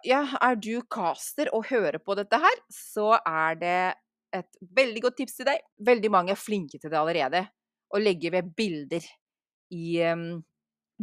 ja, 0.07 0.22
er 0.42 0.57
du 0.59 0.81
caster 0.90 1.50
og 1.55 1.68
hører 1.68 2.00
på 2.03 2.16
dette 2.18 2.38
her, 2.40 2.62
så 2.72 3.12
er 3.20 3.61
det 3.61 3.77
et 4.35 4.59
veldig 4.74 5.05
godt 5.05 5.20
tips 5.20 5.38
til 5.38 5.48
deg. 5.48 5.62
Veldig 5.87 6.11
mange 6.11 6.35
er 6.35 6.40
flinke 6.40 6.81
til 6.81 6.90
det 6.90 6.98
allerede. 6.98 7.44
Å 7.94 8.00
legge 8.03 8.33
ved 8.35 8.50
bilder 8.59 9.07
i 9.74 10.00
um, 10.11 10.42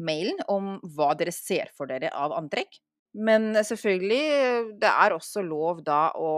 mailen 0.03 0.41
om 0.51 0.73
hva 0.95 1.13
dere 1.19 1.33
ser 1.35 1.71
for 1.77 1.91
dere 1.91 2.11
av 2.11 2.35
antrekk. 2.35 2.81
Men 3.15 3.51
selvfølgelig, 3.67 4.75
det 4.79 4.91
er 4.91 5.15
også 5.15 5.43
lov 5.43 5.81
da 5.87 6.03
å, 6.15 6.33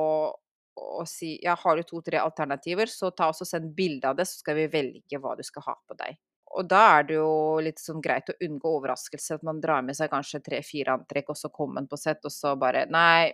å 0.73 1.05
si 1.09 1.35
ja, 1.43 1.55
har 1.57 1.77
du 1.77 1.85
to-tre 1.89 2.21
alternativer, 2.21 2.89
så 2.89 3.11
ta 3.13 3.29
og 3.29 3.49
send 3.49 3.73
bilde 3.77 4.09
av 4.09 4.17
det, 4.17 4.25
så 4.29 4.41
skal 4.41 4.57
vi 4.61 4.69
velge 4.73 5.21
hva 5.21 5.35
du 5.37 5.43
skal 5.45 5.67
ha 5.69 5.77
på 5.89 5.97
deg. 6.01 6.17
Og 6.53 6.67
da 6.69 6.81
er 6.99 7.07
det 7.09 7.15
jo 7.17 7.29
litt 7.65 7.81
sånn 7.81 8.01
greit 8.03 8.29
å 8.29 8.37
unngå 8.45 8.75
overraskelse, 8.77 9.39
at 9.39 9.45
man 9.47 9.61
drar 9.63 9.81
med 9.85 9.97
seg 9.97 10.11
kanskje 10.11 10.43
tre-fire 10.45 10.93
antrekk, 10.93 11.31
og 11.33 11.39
så 11.39 11.49
kommer 11.53 11.81
man 11.81 11.89
på 11.89 11.97
sett, 11.97 12.21
og 12.25 12.33
så 12.33 12.53
bare 12.59 12.85
Nei, 12.93 13.31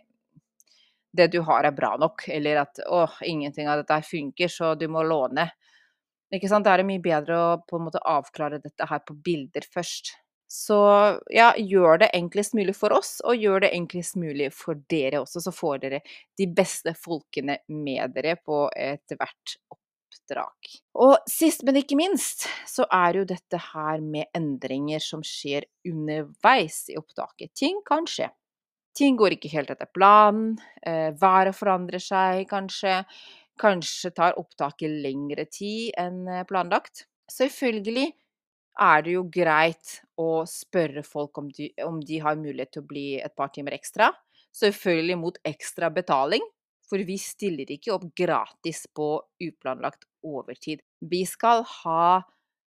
det 1.12 1.28
du 1.34 1.42
har 1.46 1.68
er 1.68 1.76
bra 1.76 1.96
nok. 2.00 2.28
Eller 2.32 2.62
at 2.64 2.80
å, 2.88 3.04
ingenting 3.26 3.68
av 3.68 3.82
dette 3.82 4.02
funker, 4.08 4.52
så 4.52 4.74
du 4.80 4.88
må 4.92 5.04
låne. 5.04 5.50
Ikke 6.34 6.50
sant? 6.52 6.66
Da 6.68 6.76
er 6.76 6.84
det 6.84 6.90
mye 6.92 7.04
bedre 7.04 7.38
å 7.38 7.54
på 7.66 7.80
en 7.80 7.88
måte 7.88 8.02
avklare 8.06 8.62
dette 8.62 8.88
her 8.90 9.02
på 9.06 9.18
bilder 9.26 9.66
først. 9.74 10.14
Så 10.50 10.78
ja, 11.30 11.52
gjør 11.58 12.00
det 12.02 12.10
enklest 12.18 12.56
mulig 12.58 12.74
for 12.78 12.94
oss, 12.96 13.20
og 13.22 13.38
gjør 13.38 13.68
det 13.68 13.74
enklest 13.78 14.18
mulig 14.18 14.48
for 14.56 14.80
dere 14.90 15.22
også, 15.22 15.44
så 15.46 15.54
får 15.54 15.84
dere 15.84 16.00
de 16.42 16.48
beste 16.58 16.96
folkene 16.98 17.60
med 17.70 18.16
dere 18.16 18.34
på 18.42 18.64
ethvert 18.74 19.60
oppdrag. 20.30 20.80
Og 21.00 21.18
sist, 21.30 21.64
men 21.66 21.80
ikke 21.80 21.98
minst, 21.98 22.48
så 22.68 22.86
er 22.92 23.20
jo 23.20 23.26
dette 23.26 23.58
her 23.74 24.02
med 24.02 24.30
endringer 24.36 25.00
som 25.00 25.24
skjer 25.26 25.66
underveis 25.88 26.90
i 26.90 26.98
opptaket. 27.00 27.54
Ting 27.56 27.82
kan 27.86 28.08
skje. 28.08 28.30
Ting 28.96 29.18
går 29.18 29.38
ikke 29.38 29.52
helt 29.54 29.70
etter 29.72 29.88
planen, 29.94 30.58
eh, 30.86 31.12
været 31.14 31.56
forandrer 31.56 32.00
seg 32.00 32.48
kanskje, 32.50 33.04
Kanskje 33.60 34.14
tar 34.16 34.38
opptaket 34.40 34.88
lengre 35.04 35.44
tid 35.52 35.92
enn 36.00 36.22
eh, 36.32 36.46
planlagt. 36.48 37.10
Selvfølgelig 37.28 38.14
er 38.80 39.02
det 39.04 39.16
jo 39.18 39.26
greit 39.28 39.98
å 40.16 40.46
spørre 40.48 41.04
folk 41.04 41.38
om 41.38 41.50
de, 41.52 41.68
om 41.84 42.00
de 42.00 42.22
har 42.24 42.40
mulighet 42.40 42.72
til 42.72 42.86
å 42.86 42.88
bli 42.88 43.20
et 43.20 43.36
par 43.36 43.52
timer 43.52 43.76
ekstra. 43.76 44.14
Selvfølgelig 44.56 45.18
mot 45.20 45.42
ekstra 45.44 45.90
betaling, 45.92 46.40
for 46.90 47.04
vi 47.06 47.18
stiller 47.22 47.70
ikke 47.72 47.94
opp 47.96 48.08
gratis 48.18 48.86
på 48.96 49.12
uplanlagt 49.46 50.08
overtid. 50.26 50.82
Vi 51.00 51.24
skal 51.30 51.64
ha 51.84 52.06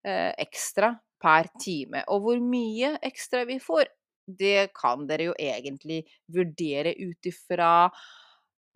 eh, 0.06 0.32
ekstra 0.42 0.94
per 1.22 1.50
time. 1.62 2.04
Og 2.12 2.26
hvor 2.26 2.42
mye 2.44 2.96
ekstra 3.06 3.46
vi 3.50 3.60
får, 3.62 3.90
det 4.28 4.72
kan 4.78 5.08
dere 5.10 5.32
jo 5.32 5.38
egentlig 5.40 6.04
vurdere 6.32 6.94
ut 7.00 7.30
ifra 7.30 7.72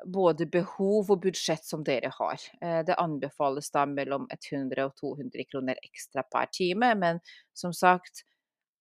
både 0.06 0.46
behov 0.52 1.12
og 1.14 1.22
budsjett 1.24 1.64
som 1.66 1.84
dere 1.86 2.12
har. 2.18 2.40
Eh, 2.62 2.82
det 2.88 2.98
anbefales 3.02 3.72
da 3.72 3.86
mellom 3.90 4.28
100 4.32 4.86
og 4.86 4.96
200 5.00 5.48
kroner 5.52 5.80
ekstra 5.84 6.26
per 6.32 6.50
time, 6.52 6.94
men 7.00 7.22
som 7.56 7.74
sagt, 7.74 8.26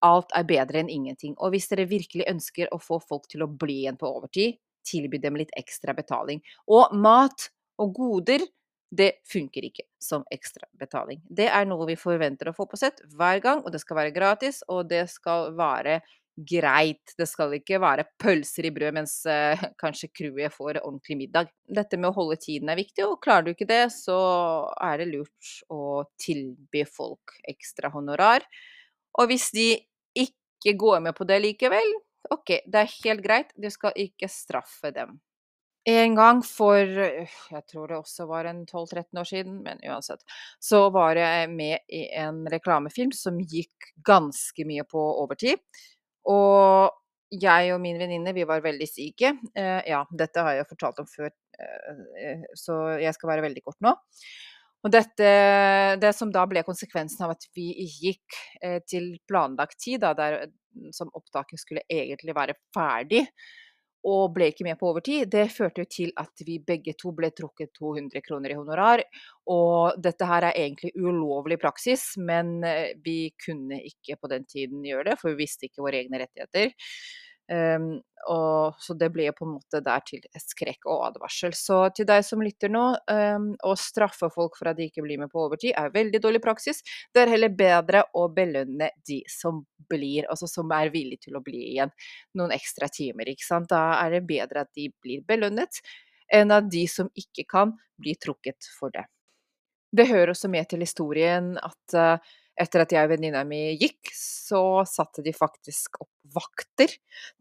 alt 0.05 0.35
er 0.37 0.45
bedre 0.49 0.83
enn 0.83 0.93
ingenting. 0.93 1.37
Og 1.39 1.55
hvis 1.55 1.71
dere 1.71 1.87
virkelig 1.89 2.27
ønsker 2.29 2.73
å 2.75 2.81
få 2.83 3.01
folk 3.01 3.29
til 3.31 3.45
å 3.47 3.51
bli 3.51 3.85
igjen 3.85 4.01
på 4.01 4.11
overtid, 4.11 4.59
tilby 4.87 5.21
dem 5.23 5.39
litt 5.41 5.55
ekstra 5.59 5.95
betaling. 5.97 6.43
Og 6.71 6.95
mat 6.97 7.49
og 7.83 7.95
goder, 7.97 8.45
det 8.95 9.11
funker 9.27 9.67
ikke 9.67 9.87
som 10.03 10.23
ekstra 10.33 10.69
betaling. 10.79 11.23
Det 11.27 11.49
er 11.51 11.67
noe 11.67 11.89
vi 11.89 11.97
forventer 11.99 12.51
å 12.51 12.57
få 12.57 12.69
på 12.71 12.79
sett 12.79 13.01
hver 13.17 13.41
gang, 13.43 13.65
og 13.65 13.75
det 13.75 13.81
skal 13.83 13.99
være 14.03 14.15
gratis, 14.15 14.63
og 14.71 14.87
det 14.91 15.07
skal 15.11 15.51
være 15.59 15.99
greit. 16.35 17.15
Det 17.19 17.27
skal 17.31 17.55
ikke 17.59 17.79
være 17.83 18.07
pølser 18.21 18.69
i 18.69 18.73
brød 18.75 18.97
mens 18.97 19.17
eh, 19.31 19.61
kanskje 19.83 20.11
crewet 20.15 20.55
får 20.55 20.81
ordentlig 20.83 21.19
middag. 21.25 21.51
Dette 21.67 21.99
med 21.99 22.11
å 22.11 22.17
holde 22.17 22.39
tiden 22.43 22.71
er 22.73 22.81
viktig, 22.81 23.07
og 23.07 23.21
klarer 23.25 23.47
du 23.47 23.55
ikke 23.55 23.71
det, 23.71 23.87
så 23.95 24.19
er 24.83 25.01
det 25.01 25.11
lurt 25.13 25.55
å 25.73 26.05
tilby 26.21 26.85
folk 26.89 27.37
ekstra 27.51 27.91
honorar. 27.95 28.47
Og 29.19 29.31
hvis 29.31 29.51
de 29.55 29.69
ikke 30.25 30.75
går 30.81 31.05
med 31.07 31.17
på 31.17 31.27
det 31.29 31.41
likevel, 31.45 31.95
ok, 32.33 32.59
det 32.67 32.81
er 32.81 32.97
helt 33.05 33.25
greit, 33.25 33.55
du 33.57 33.71
skal 33.73 33.97
ikke 34.01 34.29
straffe 34.33 34.93
dem. 34.95 35.19
En 35.85 36.15
gang 36.17 36.39
for 36.49 36.81
jeg 36.81 37.65
tror 37.69 37.91
det 37.91 37.97
også 37.99 38.25
var 38.31 38.47
en 38.49 38.63
12-13 38.65 39.21
år 39.21 39.29
siden, 39.29 39.59
men 39.67 39.83
uansett, 39.85 40.23
så 40.57 40.87
var 40.95 41.19
jeg 41.21 41.51
med 41.53 41.93
i 41.93 42.07
en 42.17 42.47
reklamefilm 42.49 43.13
som 43.13 43.37
gikk 43.37 43.91
ganske 44.07 44.65
mye 44.65 44.87
på 44.89 45.03
overtid. 45.21 45.61
Og 46.25 46.89
jeg 47.35 47.75
og 47.75 47.83
min 47.85 48.01
venninne, 48.01 48.33
vi 48.33 48.47
var 48.49 48.65
veldig 48.65 48.89
syke. 48.89 49.35
Eh, 49.53 49.83
ja, 49.91 50.01
dette 50.17 50.41
har 50.41 50.57
jeg 50.57 50.65
jo 50.65 50.71
fortalt 50.73 51.05
om 51.05 51.11
før, 51.11 51.31
eh, 51.61 52.49
så 52.57 52.81
jeg 53.03 53.13
skal 53.17 53.35
være 53.35 53.45
veldig 53.51 53.65
kort 53.67 53.81
nå. 53.85 53.93
Og 54.85 54.93
dette, 54.93 55.29
det 56.01 56.13
som 56.13 56.33
da 56.33 56.45
ble 56.49 56.63
konsekvensen 56.67 57.25
av 57.25 57.35
at 57.35 57.47
vi 57.57 57.71
gikk 57.89 58.39
eh, 58.61 58.81
til 58.89 59.15
planlagt 59.29 59.79
tid, 59.81 60.03
da, 60.05 60.13
der 60.17 60.51
som 60.93 61.13
opptaket 61.17 61.63
skulle 61.63 61.87
egentlig 61.89 62.35
være 62.37 62.59
ferdig, 62.75 63.25
og 64.05 64.35
ble 64.35 64.51
ikke 64.51 64.67
med 64.67 64.77
på 64.77 64.91
overtid, 64.91 65.31
det 65.33 65.47
førte 65.55 65.81
jo 65.81 65.89
til 65.89 66.11
at 66.21 66.43
vi 66.45 66.59
begge 66.61 66.93
to 67.01 67.15
ble 67.17 67.31
trukket 67.33 67.73
200 67.79 68.21
kroner 68.27 68.53
i 68.53 68.59
honorar. 68.59 69.03
Og 69.49 69.97
dette 70.05 70.29
her 70.29 70.51
er 70.51 70.61
egentlig 70.61 70.93
ulovlig 71.01 71.57
praksis, 71.63 72.11
men 72.21 72.59
eh, 72.69 72.93
vi 73.01 73.33
kunne 73.41 73.81
ikke 73.81 74.19
på 74.21 74.31
den 74.35 74.45
tiden 74.51 74.85
gjøre 74.85 75.09
det, 75.13 75.19
for 75.21 75.33
vi 75.33 75.47
visste 75.47 75.71
ikke 75.71 75.87
våre 75.87 76.03
egne 76.03 76.21
rettigheter. 76.21 76.75
Um, 77.53 77.99
og, 78.31 78.79
så 78.81 78.95
det 78.97 79.11
ble 79.13 79.27
på 79.37 79.45
en 79.45 79.57
måte 79.59 79.81
der 79.85 80.05
til 80.09 80.23
skrekk 80.41 80.87
og 80.89 81.03
advarsel. 81.11 81.53
Så 81.57 81.81
til 81.97 82.07
deg 82.09 82.25
som 82.25 82.43
lytter 82.43 82.73
nå, 82.73 82.85
um, 83.11 83.51
å 83.61 83.75
straffe 83.79 84.31
folk 84.33 84.57
for 84.59 84.71
at 84.71 84.79
de 84.79 84.89
ikke 84.89 85.05
blir 85.05 85.21
med 85.21 85.33
på 85.33 85.43
overtid, 85.45 85.75
er 85.77 85.93
veldig 85.95 86.23
dårlig 86.25 86.41
praksis. 86.45 86.81
Det 87.13 87.25
er 87.25 87.35
heller 87.35 87.53
bedre 87.55 88.05
å 88.17 88.27
belønne 88.33 88.91
de 89.07 89.21
som 89.31 89.61
blir, 89.91 90.29
altså 90.33 90.49
som 90.49 90.73
er 90.73 90.93
villige 90.95 91.29
til 91.29 91.37
å 91.37 91.45
bli 91.45 91.67
igjen 91.75 91.93
noen 92.39 92.55
ekstra 92.57 92.89
timer. 92.93 93.29
ikke 93.29 93.47
sant? 93.47 93.69
Da 93.73 93.99
er 94.01 94.17
det 94.17 94.25
bedre 94.29 94.65
at 94.65 94.73
de 94.77 94.89
blir 95.05 95.25
belønnet, 95.29 95.83
enn 96.33 96.55
at 96.55 96.71
de 96.73 96.87
som 96.89 97.13
ikke 97.13 97.45
kan, 97.51 97.77
blir 98.01 98.17
trukket 98.19 98.73
for 98.79 98.91
det. 98.95 99.05
Det 99.95 100.09
hører 100.09 100.33
også 100.33 100.49
med 100.51 100.67
til 100.71 100.83
historien 100.83 101.53
at 101.63 101.95
uh, 101.95 102.33
etter 102.61 102.85
at 102.85 102.93
jeg 102.95 103.07
og 103.07 103.13
venninna 103.15 103.43
mi 103.49 103.75
gikk, 103.81 104.13
så 104.15 104.85
satte 104.89 105.25
de 105.25 105.35
faktisk 105.35 105.99
opp 106.03 106.13
vakter 106.35 106.93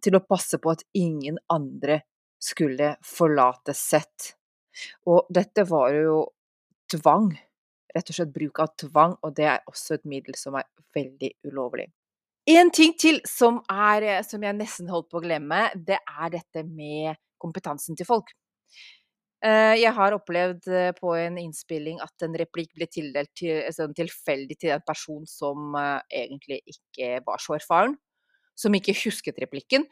til 0.03 0.17
å 0.17 0.23
passe 0.25 0.59
på 0.61 0.73
at 0.73 0.83
ingen 0.97 1.39
andre 1.53 2.01
skulle 2.43 2.95
forlate 3.05 3.75
sett. 3.77 4.33
Og 5.07 5.29
dette 5.33 5.65
var 5.69 5.93
jo 5.95 6.19
tvang. 6.91 7.31
Rett 7.93 8.09
og 8.09 8.17
slett 8.17 8.33
bruk 8.33 8.59
av 8.63 8.73
tvang, 8.81 9.17
og 9.21 9.35
det 9.37 9.45
er 9.51 9.67
også 9.69 9.99
et 9.99 10.07
middel 10.09 10.37
som 10.37 10.57
er 10.57 10.65
veldig 10.97 11.29
ulovlig. 11.45 11.91
En 12.49 12.73
ting 12.75 12.95
til 12.99 13.21
som, 13.29 13.61
er, 13.71 14.23
som 14.27 14.41
jeg 14.43 14.57
nesten 14.57 14.89
holdt 14.91 15.07
på 15.11 15.21
å 15.21 15.23
glemme, 15.23 15.69
det 15.75 16.01
er 16.01 16.33
dette 16.33 16.65
med 16.65 17.15
kompetansen 17.39 17.95
til 17.99 18.09
folk. 18.09 18.33
Eh, 19.43 19.75
jeg 19.81 19.91
har 19.91 20.15
opplevd 20.15 20.67
eh, 20.71 20.91
på 20.95 21.13
en 21.19 21.35
innspilling 21.41 21.97
at 22.03 22.23
en 22.23 22.35
replikk 22.39 22.69
ble 22.77 22.87
tildelt 22.87 23.31
til, 23.35 23.59
sånn 23.75 23.95
tilfeldig 23.97 24.55
til 24.61 24.71
en 24.77 24.85
person 24.87 25.25
som 25.27 25.75
eh, 25.79 25.99
egentlig 26.23 26.61
ikke 26.71 27.17
var 27.27 27.43
så 27.43 27.57
erfaren, 27.57 27.97
som 28.55 28.75
ikke 28.77 28.95
husket 29.03 29.41
replikken. 29.43 29.83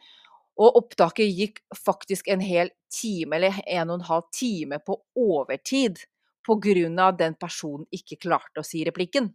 Og 0.60 0.78
opptaket 0.80 1.28
gikk 1.32 1.60
faktisk 1.76 2.28
en 2.32 2.40
hel 2.44 2.72
time, 2.92 3.36
eller 3.36 3.60
en 3.66 3.92
og 3.92 4.00
en 4.00 4.08
halv 4.08 4.26
time, 4.36 4.80
på 4.84 4.96
overtid 5.20 6.00
på 6.46 6.56
grunn 6.64 6.96
av 7.00 7.16
den 7.20 7.36
personen 7.40 7.84
ikke 7.94 8.20
klarte 8.24 8.62
å 8.62 8.66
si 8.66 8.82
replikken. 8.88 9.30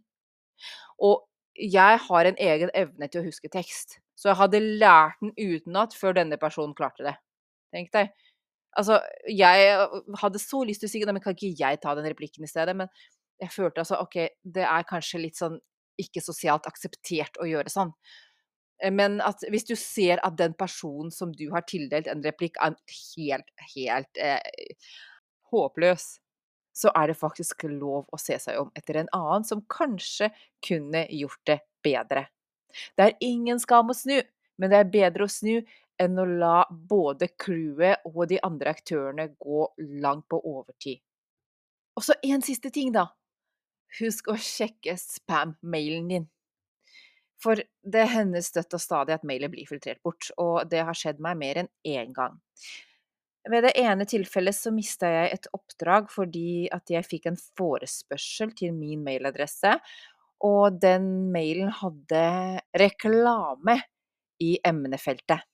Og 1.02 1.24
jeg 1.58 1.98
har 2.08 2.28
en 2.28 2.38
egen 2.38 2.70
evne 2.74 3.08
til 3.10 3.22
å 3.22 3.26
huske 3.26 3.50
tekst, 3.50 3.98
så 4.18 4.30
jeg 4.32 4.38
hadde 4.40 4.60
lært 4.82 5.18
den 5.22 5.34
utenat 5.38 5.94
før 5.94 6.16
denne 6.18 6.38
personen 6.40 6.74
klarte 6.78 7.06
det. 7.06 7.14
Tenk 7.74 7.90
deg. 7.94 8.12
Altså, 8.76 8.98
jeg 9.32 9.88
hadde 10.20 10.40
så 10.42 10.60
lyst 10.66 10.82
til 10.84 10.90
å 10.90 10.92
si 10.92 11.00
Nei, 11.02 11.14
men 11.16 11.24
kan 11.24 11.36
ikke 11.36 11.54
jeg 11.56 11.80
ta 11.82 11.94
den 11.96 12.08
replikken 12.10 12.44
i 12.44 12.50
stedet? 12.50 12.76
Men 12.76 12.90
jeg 13.40 13.54
følte 13.54 13.82
altså 13.82 14.00
OK, 14.02 14.18
det 14.44 14.66
er 14.66 14.86
kanskje 14.88 15.22
litt 15.22 15.38
sånn 15.38 15.58
ikke 15.98 16.22
sosialt 16.22 16.68
akseptert 16.70 17.40
å 17.42 17.46
gjøre 17.48 17.72
sånn. 17.72 17.92
Eh, 18.82 18.92
men 18.94 19.18
at 19.24 19.42
hvis 19.50 19.66
du 19.68 19.74
ser 19.78 20.22
at 20.26 20.38
den 20.38 20.54
personen 20.58 21.10
som 21.14 21.32
du 21.34 21.48
har 21.54 21.66
tildelt 21.68 22.10
en 22.10 22.22
replikk, 22.24 22.58
er 22.62 22.76
helt, 23.16 23.52
helt 23.74 24.22
eh, 24.22 24.94
håpløs, 25.52 26.16
så 26.78 26.92
er 26.94 27.10
det 27.10 27.18
faktisk 27.18 27.64
lov 27.72 28.06
å 28.14 28.20
se 28.22 28.36
seg 28.38 28.60
om 28.60 28.70
etter 28.78 29.00
en 29.00 29.10
annen 29.16 29.46
som 29.46 29.64
kanskje 29.70 30.30
kunne 30.64 31.06
gjort 31.10 31.40
det 31.50 31.58
bedre. 31.82 32.28
Det 32.94 33.06
er 33.08 33.16
ingen 33.24 33.58
skam 33.58 33.90
å 33.90 33.96
snu, 33.96 34.20
men 34.58 34.70
det 34.70 34.78
er 34.78 34.92
bedre 34.92 35.26
å 35.26 35.32
snu 35.32 35.56
enn 36.00 36.18
å 36.18 36.24
la 36.28 36.62
både 36.70 37.30
crewet 37.40 38.06
og 38.08 38.26
de 38.30 38.40
andre 38.46 38.74
aktørene 38.76 39.28
gå 39.38 39.66
langt 40.02 40.28
på 40.30 40.40
overtid. 40.40 41.00
Og 41.98 42.04
så 42.06 42.14
en 42.22 42.44
siste 42.44 42.70
ting, 42.74 42.92
da. 42.94 43.08
Husk 43.98 44.28
å 44.30 44.36
sjekke 44.38 44.94
spam-mailen 45.00 46.10
din. 46.12 46.26
For 47.42 47.60
det 47.82 48.04
hender 48.10 48.42
støtt 48.42 48.74
og 48.74 48.82
stadig 48.82 49.14
at 49.14 49.26
mailer 49.26 49.50
blir 49.50 49.66
filtrert 49.68 50.02
bort, 50.06 50.30
og 50.42 50.66
det 50.70 50.82
har 50.86 50.96
skjedd 50.98 51.22
meg 51.22 51.38
mer 51.38 51.62
enn 51.62 51.72
én 51.86 52.14
gang. 52.14 52.38
Ved 53.48 53.64
det 53.64 53.74
ene 53.80 54.04
tilfellet 54.08 54.56
så 54.56 54.72
mista 54.74 55.08
jeg 55.08 55.30
et 55.36 55.46
oppdrag 55.56 56.10
fordi 56.12 56.68
at 56.74 56.90
jeg 56.92 57.06
fikk 57.06 57.28
en 57.30 57.38
forespørsel 57.38 58.52
til 58.58 58.74
min 58.76 59.04
mailadresse, 59.06 59.76
og 60.44 60.80
den 60.82 61.30
mailen 61.34 61.70
hadde 61.80 62.24
reklame 62.78 63.78
i 64.42 64.56
emnefeltet. 64.66 65.46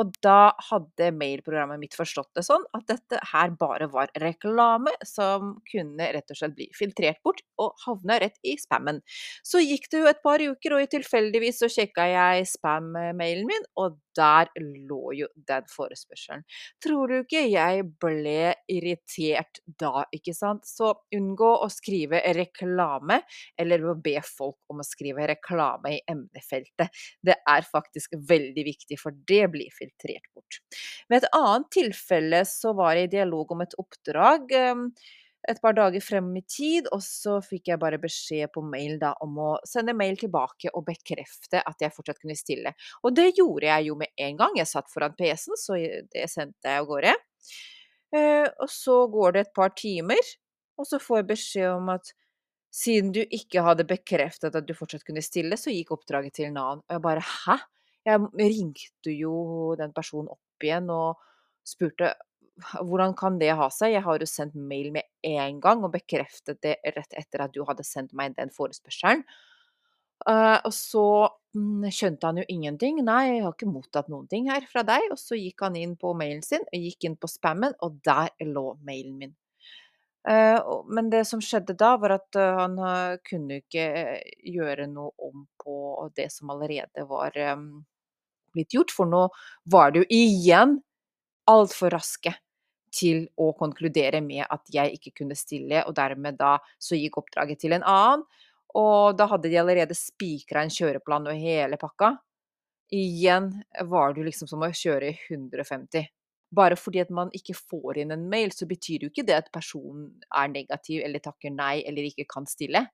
Og 0.00 0.10
da 0.24 0.52
hadde 0.70 1.10
mailprogrammet 1.14 1.78
mitt 1.82 1.94
forstått 1.98 2.32
det 2.38 2.42
sånn 2.46 2.64
at 2.76 2.86
dette 2.90 3.20
her 3.32 3.52
bare 3.60 3.86
var 3.92 4.10
reklame 4.22 4.90
som 5.06 5.54
kunne 5.70 6.08
rett 6.16 6.32
og 6.34 6.38
slett 6.40 6.56
bli 6.56 6.66
filtrert 6.74 7.20
bort 7.26 7.42
og 7.62 7.76
havna 7.84 8.18
rett 8.22 8.38
i 8.42 8.56
spammen. 8.58 8.98
Så 9.46 9.62
gikk 9.62 9.86
det 9.92 10.00
jo 10.02 10.08
et 10.10 10.22
par 10.24 10.42
uker, 10.42 10.74
og 10.78 10.88
tilfeldigvis 10.90 11.60
så 11.62 11.68
sjekka 11.70 12.06
jeg 12.10 12.48
spam-mailen 12.50 13.46
min, 13.48 13.68
og 13.78 13.98
der 14.18 14.50
lå 14.60 15.12
jo 15.18 15.26
den 15.48 15.64
forespørselen. 15.70 16.44
Tror 16.82 17.10
du 17.10 17.16
ikke 17.20 17.44
jeg 17.50 17.82
ble 18.02 18.52
irritert 18.70 19.60
da, 19.80 20.04
ikke 20.14 20.34
sant? 20.36 20.66
Så 20.68 20.92
unngå 21.14 21.50
å 21.64 21.70
skrive 21.72 22.20
reklame, 22.36 23.20
eller 23.58 23.86
å 23.90 23.96
be 23.98 24.16
folk 24.26 24.58
om 24.70 24.82
å 24.82 24.86
skrive 24.86 25.26
reklame 25.30 25.96
i 25.96 26.02
emnefeltet. 26.10 26.90
Det 27.26 27.38
er 27.50 27.66
faktisk 27.70 28.14
veldig 28.30 28.66
viktig, 28.70 28.98
for 29.02 29.14
det 29.30 29.44
blir 29.54 29.70
filtrert 29.70 29.83
filtrert 29.84 30.30
bort. 30.34 30.60
Ved 31.08 31.22
et 31.22 31.36
annet 31.36 31.68
tilfelle 31.74 32.40
så 32.48 32.74
var 32.76 32.96
jeg 32.96 33.10
i 33.10 33.14
dialog 33.18 33.52
om 33.54 33.62
et 33.64 33.76
oppdrag 33.80 34.56
ehm, 34.56 34.88
et 35.48 35.60
par 35.60 35.74
dager 35.76 36.00
frem 36.00 36.30
i 36.38 36.42
tid, 36.48 36.88
og 36.94 37.02
så 37.04 37.36
fikk 37.44 37.68
jeg 37.68 37.80
bare 37.82 38.00
beskjed 38.00 38.48
på 38.54 38.62
mail 38.64 38.96
da 39.00 39.12
om 39.24 39.36
å 39.44 39.50
sende 39.68 39.92
mail 39.96 40.16
tilbake 40.20 40.72
og 40.72 40.86
bekrefte 40.86 41.60
at 41.60 41.84
jeg 41.84 41.92
fortsatt 41.92 42.20
kunne 42.22 42.38
stille. 42.38 42.72
Og 43.04 43.12
det 43.16 43.34
gjorde 43.36 43.68
jeg 43.68 43.90
jo 43.90 43.98
med 44.00 44.12
en 44.24 44.40
gang. 44.40 44.56
Jeg 44.56 44.70
satt 44.70 44.88
foran 44.92 45.16
PC-en, 45.18 45.60
så 45.60 45.76
det 45.76 46.26
sendte 46.32 46.72
jeg 46.72 46.80
av 46.80 46.88
gårde. 46.88 47.14
Eh, 48.14 48.48
og 48.48 48.70
så 48.72 48.98
går 49.12 49.36
det 49.36 49.44
et 49.44 49.54
par 49.56 49.74
timer, 49.76 50.32
og 50.80 50.88
så 50.88 51.00
får 51.02 51.20
jeg 51.20 51.30
beskjed 51.34 51.70
om 51.74 51.92
at 51.92 52.14
siden 52.74 53.12
du 53.14 53.20
ikke 53.22 53.62
hadde 53.62 53.86
bekreftet 53.86 54.56
at 54.56 54.66
du 54.66 54.74
fortsatt 54.74 55.04
kunne 55.06 55.22
stille, 55.22 55.58
så 55.60 55.70
gikk 55.70 55.92
oppdraget 55.94 56.40
til 56.40 56.48
en 56.48 56.58
annen. 56.62 56.84
Og 56.88 56.96
jeg 56.96 57.04
bare 57.04 57.22
hæ? 57.22 57.60
Jeg 58.04 58.20
ringte 58.36 59.12
jo 59.14 59.74
den 59.80 59.94
personen 59.96 60.28
opp 60.32 60.64
igjen 60.66 60.90
og 60.92 61.20
spurte 61.64 62.12
hvordan 62.54 63.14
kan 63.18 63.38
det 63.40 63.54
ha 63.58 63.66
seg? 63.72 63.94
Jeg 63.96 64.04
har 64.04 64.20
jo 64.20 64.28
sendt 64.28 64.54
mail 64.54 64.92
med 64.94 65.08
en 65.26 65.58
gang 65.62 65.82
og 65.82 65.94
bekreftet 65.94 66.60
det 66.62 66.76
rett 66.84 67.16
etter 67.18 67.42
at 67.42 67.54
du 67.54 67.64
hadde 67.66 67.86
sendt 67.86 68.14
meg 68.14 68.36
den 68.38 68.52
forespørselen. 68.54 69.24
Uh, 70.24 70.56
og 70.62 70.70
så 70.72 71.06
mm, 71.56 71.88
skjønte 71.92 72.28
han 72.28 72.38
jo 72.40 72.44
ingenting. 72.48 73.00
Nei, 73.04 73.22
jeg 73.34 73.42
har 73.44 73.56
ikke 73.56 73.68
mottatt 73.68 74.10
noen 74.12 74.28
ting 74.30 74.46
her 74.52 74.64
fra 74.70 74.84
deg. 74.86 75.08
Og 75.12 75.18
så 75.20 75.36
gikk 75.36 75.66
han 75.66 75.76
inn 75.80 75.96
på 76.00 76.14
mailen 76.16 76.44
sin, 76.46 76.64
gikk 76.72 77.08
inn 77.08 77.18
på 77.20 77.30
spammen, 77.30 77.74
og 77.84 77.98
der 78.06 78.30
lå 78.46 78.68
mailen 78.86 79.18
min. 79.20 79.34
Uh, 80.24 80.86
men 80.88 81.10
det 81.12 81.26
som 81.28 81.42
skjedde 81.44 81.74
da, 81.76 81.96
var 82.00 82.16
at 82.20 82.38
uh, 82.38 82.62
han 82.62 82.78
kunne 83.26 83.60
ikke 83.64 83.88
gjøre 84.54 84.86
noe 84.92 85.12
om 85.26 85.44
på 85.60 85.76
det 86.16 86.30
som 86.32 86.54
allerede 86.54 87.04
var 87.10 87.36
blitt 88.54 88.74
gjort, 88.76 88.94
for 88.94 89.10
nå 89.10 89.26
var 89.70 89.92
det 89.92 90.04
jo 90.04 90.08
igjen 90.14 90.78
altfor 91.50 91.92
raske 91.94 92.32
til 92.94 93.24
å 93.40 93.50
konkludere 93.58 94.20
med 94.24 94.46
at 94.46 94.70
jeg 94.72 94.96
ikke 94.96 95.14
kunne 95.20 95.36
stille, 95.38 95.82
og 95.84 95.96
dermed 95.98 96.38
da 96.38 96.56
så 96.78 96.98
gikk 96.98 97.18
oppdraget 97.22 97.64
til 97.64 97.74
en 97.76 97.86
annen. 97.86 98.24
Og 98.74 99.14
da 99.18 99.28
hadde 99.30 99.50
de 99.50 99.58
allerede 99.60 99.94
spikra 99.94 100.64
en 100.64 100.72
kjøreplan 100.72 101.28
og 101.30 101.38
hele 101.38 101.78
pakka. 101.78 102.16
Igjen 102.94 103.50
var 103.90 104.14
det 104.14 104.26
liksom 104.28 104.50
som 104.50 104.62
å 104.66 104.70
kjøre 104.74 105.12
150. 105.30 106.08
Bare 106.54 106.78
fordi 106.78 107.02
at 107.02 107.10
man 107.14 107.30
ikke 107.34 107.56
får 107.56 108.02
inn 108.02 108.14
en 108.14 108.26
mail, 108.30 108.52
så 108.54 108.66
betyr 108.70 109.06
jo 109.06 109.10
ikke 109.12 109.26
det 109.26 109.38
at 109.38 109.52
personen 109.54 110.10
er 110.30 110.50
negativ 110.52 111.02
eller 111.06 111.22
takker 111.22 111.54
nei 111.54 111.82
eller 111.86 112.10
ikke 112.10 112.26
kan 112.30 112.46
stille. 112.50 112.84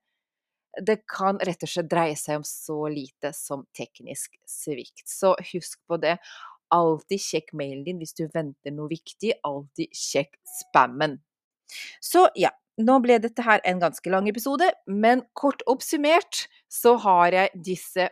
Det 0.79 1.01
kan 1.09 1.39
rett 1.43 1.65
og 1.65 1.71
slett 1.71 1.89
dreie 1.91 2.15
seg 2.15 2.39
om 2.39 2.45
så 2.47 2.77
lite 2.91 3.33
som 3.35 3.65
teknisk 3.75 4.37
svikt. 4.47 5.03
Så 5.09 5.33
husk 5.51 5.81
på 5.89 5.99
det. 5.99 6.15
Alltid 6.71 7.19
sjekk 7.19 7.51
mailen 7.57 7.83
din 7.87 7.99
hvis 7.99 8.15
du 8.15 8.27
venter 8.31 8.71
noe 8.71 8.87
viktig. 8.91 9.35
Alltid 9.47 9.91
sjekk 9.95 10.37
spammen. 10.47 11.19
Så 12.03 12.27
ja, 12.39 12.53
nå 12.79 12.97
ble 13.03 13.19
dette 13.23 13.43
her 13.45 13.61
en 13.67 13.81
ganske 13.81 14.11
lang 14.11 14.29
episode, 14.31 14.67
men 14.87 15.25
kort 15.37 15.63
oppsummert 15.69 16.45
så 16.71 16.95
har 17.03 17.35
jeg 17.35 17.63
disse 17.67 18.07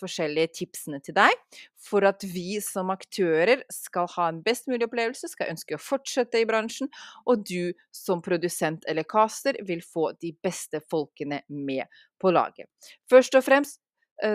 forskjellige 0.00 0.54
tipsene 0.62 1.00
til 1.04 1.16
deg 1.16 1.36
for 1.80 2.04
at 2.08 2.24
vi 2.26 2.58
som 2.64 2.92
aktører 2.92 3.62
skal 3.72 4.08
ha 4.16 4.30
en 4.30 4.40
best 4.44 4.68
mulig 4.70 4.88
opplevelse, 4.88 5.30
skal 5.32 5.52
ønske 5.52 5.76
å 5.76 5.82
fortsette 5.82 6.40
i 6.40 6.48
bransjen, 6.48 6.90
og 7.28 7.44
du 7.48 7.72
som 7.94 8.24
produsent 8.24 8.84
eller 8.90 9.06
caster 9.08 9.60
vil 9.68 9.84
få 9.84 10.10
de 10.20 10.34
beste 10.42 10.82
folkene 10.90 11.42
med 11.48 11.86
på 12.20 12.32
laget. 12.34 12.68
Først 13.10 13.36
og 13.38 13.46
fremst, 13.46 13.80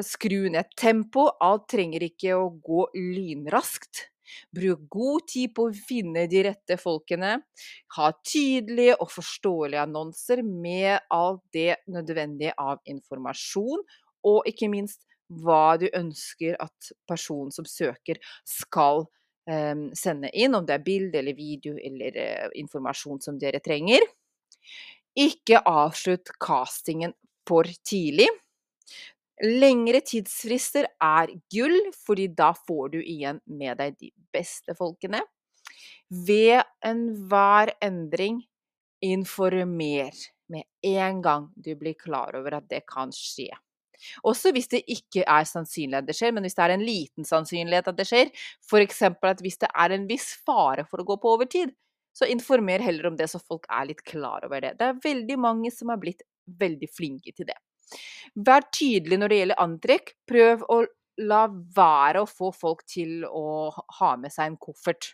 skru 0.05 0.49
ned 0.49 0.73
tempo. 0.77 1.29
Alt 1.43 1.69
trenger 1.73 2.05
ikke 2.07 2.35
å 2.37 2.49
gå 2.63 2.87
lynraskt. 2.95 4.07
Bruk 4.55 4.87
god 4.89 5.27
tid 5.29 5.53
på 5.53 5.67
å 5.67 5.75
finne 5.87 6.25
de 6.31 6.41
rette 6.47 6.77
folkene. 6.81 7.37
Ha 7.97 8.07
tydelige 8.25 8.97
og 8.97 9.11
forståelige 9.13 9.83
annonser 9.85 10.41
med 10.45 11.05
alt 11.13 11.43
det 11.53 11.75
nødvendige 11.91 12.55
av 12.57 12.81
informasjon, 12.89 13.85
og 14.25 14.49
ikke 14.49 14.71
minst 14.73 15.05
hva 15.27 15.77
du 15.81 15.87
ønsker 15.93 16.57
at 16.61 16.91
personen 17.09 17.51
som 17.53 17.65
søker, 17.65 18.19
skal 18.45 19.05
eh, 19.49 19.75
sende 19.97 20.31
inn, 20.33 20.55
om 20.55 20.65
det 20.65 20.77
er 20.77 20.85
bilde 20.85 21.21
eller 21.21 21.37
video 21.37 21.75
eller 21.77 22.19
eh, 22.21 22.47
informasjon 22.61 23.21
som 23.25 23.39
dere 23.41 23.61
trenger. 23.65 24.05
Ikke 25.15 25.61
avslutt 25.65 26.33
castingen 26.43 27.15
for 27.47 27.69
tidlig. 27.87 28.27
Lengre 29.43 29.99
tidsfrister 30.05 30.87
er 31.03 31.31
gull, 31.51 31.75
fordi 32.05 32.29
da 32.31 32.53
får 32.55 32.93
du 32.93 33.01
igjen 33.01 33.41
med 33.51 33.81
deg 33.81 33.97
de 33.99 34.11
beste 34.31 34.75
folkene. 34.77 35.19
Ved 36.07 36.61
enhver 36.85 37.73
endring, 37.83 38.43
informer 39.03 40.15
med 40.47 40.63
en 40.81 41.21
gang 41.21 41.49
du 41.55 41.73
blir 41.75 41.97
klar 41.99 42.37
over 42.39 42.59
at 42.59 42.69
det 42.69 42.85
kan 42.87 43.11
skje. 43.13 43.49
Også 44.27 44.51
hvis 44.55 44.69
det 44.71 44.83
ikke 44.91 45.23
er 45.23 45.47
sannsynlig 45.49 45.99
at 46.01 46.09
det 46.09 46.17
skjer, 46.17 46.35
men 46.35 46.45
hvis 46.45 46.57
det 46.57 46.65
er 46.65 46.75
en 46.75 46.85
liten 46.85 47.27
sannsynlighet 47.27 47.89
at 47.91 47.99
det 47.99 48.07
skjer, 48.09 48.31
f.eks. 48.65 49.01
at 49.11 49.43
hvis 49.43 49.59
det 49.63 49.71
er 49.71 49.95
en 49.95 50.07
viss 50.09 50.31
fare 50.45 50.87
for 50.89 51.01
å 51.01 51.07
gå 51.07 51.19
på 51.21 51.35
overtid, 51.37 51.73
så 52.15 52.27
informer 52.31 52.79
heller 52.79 53.09
om 53.09 53.17
det, 53.19 53.27
så 53.27 53.41
folk 53.43 53.67
er 53.67 53.89
litt 53.89 54.03
klar 54.07 54.45
over 54.47 54.63
det. 54.63 54.77
Det 54.79 54.87
er 54.87 55.01
veldig 55.03 55.39
mange 55.41 55.71
som 55.75 55.91
har 55.91 55.99
blitt 55.99 56.23
veldig 56.45 56.87
flinke 56.87 57.33
til 57.35 57.49
det. 57.49 57.57
Vær 58.45 58.63
tydelig 58.73 59.19
når 59.19 59.31
det 59.31 59.39
gjelder 59.41 59.61
antrekk. 59.65 60.13
Prøv 60.29 60.63
å 60.71 60.79
la 61.25 61.43
være 61.75 62.23
å 62.23 62.29
få 62.29 62.51
folk 62.55 62.83
til 62.91 63.23
å 63.27 63.71
ha 63.99 64.15
med 64.19 64.33
seg 64.33 64.51
en 64.51 64.57
koffert. 64.61 65.13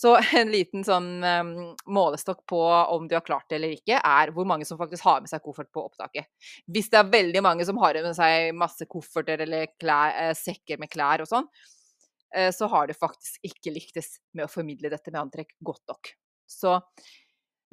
Så 0.00 0.14
en 0.40 0.48
liten 0.52 0.84
sånn 0.86 1.08
um, 1.20 1.50
målestokk 1.92 2.46
på 2.48 2.60
om 2.62 3.08
du 3.08 3.16
har 3.18 3.24
klart 3.26 3.50
det 3.50 3.58
eller 3.58 3.74
ikke, 3.76 3.98
er 4.00 4.32
hvor 4.32 4.46
mange 4.48 4.64
som 4.68 4.78
faktisk 4.80 5.04
har 5.04 5.20
med 5.20 5.28
seg 5.32 5.42
koffert 5.44 5.68
på 5.74 5.84
opptaket. 5.90 6.30
Hvis 6.72 6.88
det 6.92 7.02
er 7.02 7.12
veldig 7.12 7.42
mange 7.44 7.66
som 7.68 7.80
har 7.82 7.98
med 8.00 8.16
seg 8.16 8.54
masse 8.56 8.88
kofferter 8.88 9.44
eller 9.44 9.74
klær, 9.80 10.14
eh, 10.22 10.32
sekker 10.38 10.80
med 10.80 10.92
klær 10.92 11.24
og 11.24 11.28
sånn, 11.28 11.48
eh, 12.34 12.48
så 12.56 12.68
har 12.72 12.88
du 12.88 12.96
faktisk 12.96 13.44
ikke 13.50 13.74
lyktes 13.74 14.14
med 14.32 14.46
å 14.46 14.52
formidle 14.52 14.92
dette 14.92 15.12
med 15.12 15.20
antrekk 15.20 15.52
godt 15.68 15.84
nok. 15.92 16.14
Så 16.48 16.78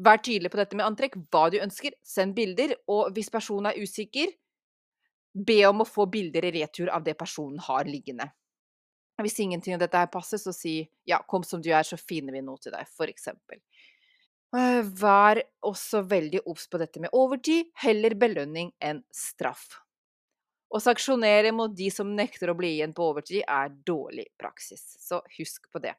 vær 0.03 0.19
tydelig 0.19 0.51
på 0.51 0.59
dette 0.59 0.77
med 0.77 0.85
antrekk, 0.85 1.15
hva 1.31 1.47
du 1.53 1.61
ønsker, 1.63 1.95
send 2.03 2.35
bilder, 2.35 2.75
og 2.91 3.15
hvis 3.15 3.31
personen 3.33 3.71
er 3.71 3.79
usikker, 3.79 4.35
be 5.47 5.61
om 5.69 5.81
å 5.83 5.87
få 5.87 6.09
bilder 6.11 6.49
i 6.49 6.53
retur 6.59 6.91
av 6.91 7.07
det 7.07 7.15
personen 7.17 7.61
har 7.69 7.87
liggende. 7.87 8.27
Hvis 9.21 9.39
ingenting 9.41 9.73
av 9.73 9.81
dette 9.81 9.97
her 9.97 10.09
passer, 10.13 10.37
så 10.37 10.53
si 10.53 10.79
ja, 11.09 11.17
kom 11.25 11.43
som 11.43 11.61
du 11.63 11.71
er, 11.73 11.85
så 11.87 11.97
finner 11.97 12.35
vi 12.35 12.43
noe 12.45 12.61
til 12.61 12.75
deg, 12.75 12.85
for 12.93 13.09
eksempel. 13.09 13.61
Eh, 14.55 14.83
vær 15.01 15.41
også 15.65 16.03
veldig 16.07 16.43
obs 16.47 16.67
på 16.69 16.79
dette 16.79 17.01
med 17.03 17.13
overtid, 17.17 17.71
heller 17.81 18.15
belønning 18.19 18.71
enn 18.79 19.01
straff. 19.13 19.81
Å 20.67 20.79
sanksjonere 20.83 21.53
mot 21.55 21.73
de 21.75 21.89
som 21.91 22.09
nekter 22.15 22.51
å 22.51 22.57
bli 22.59 22.75
igjen 22.77 22.93
på 22.95 23.09
overtid, 23.09 23.41
er 23.47 23.73
dårlig 23.87 24.27
praksis, 24.39 24.83
så 25.01 25.21
husk 25.39 25.67
på 25.71 25.81
det. 25.83 25.95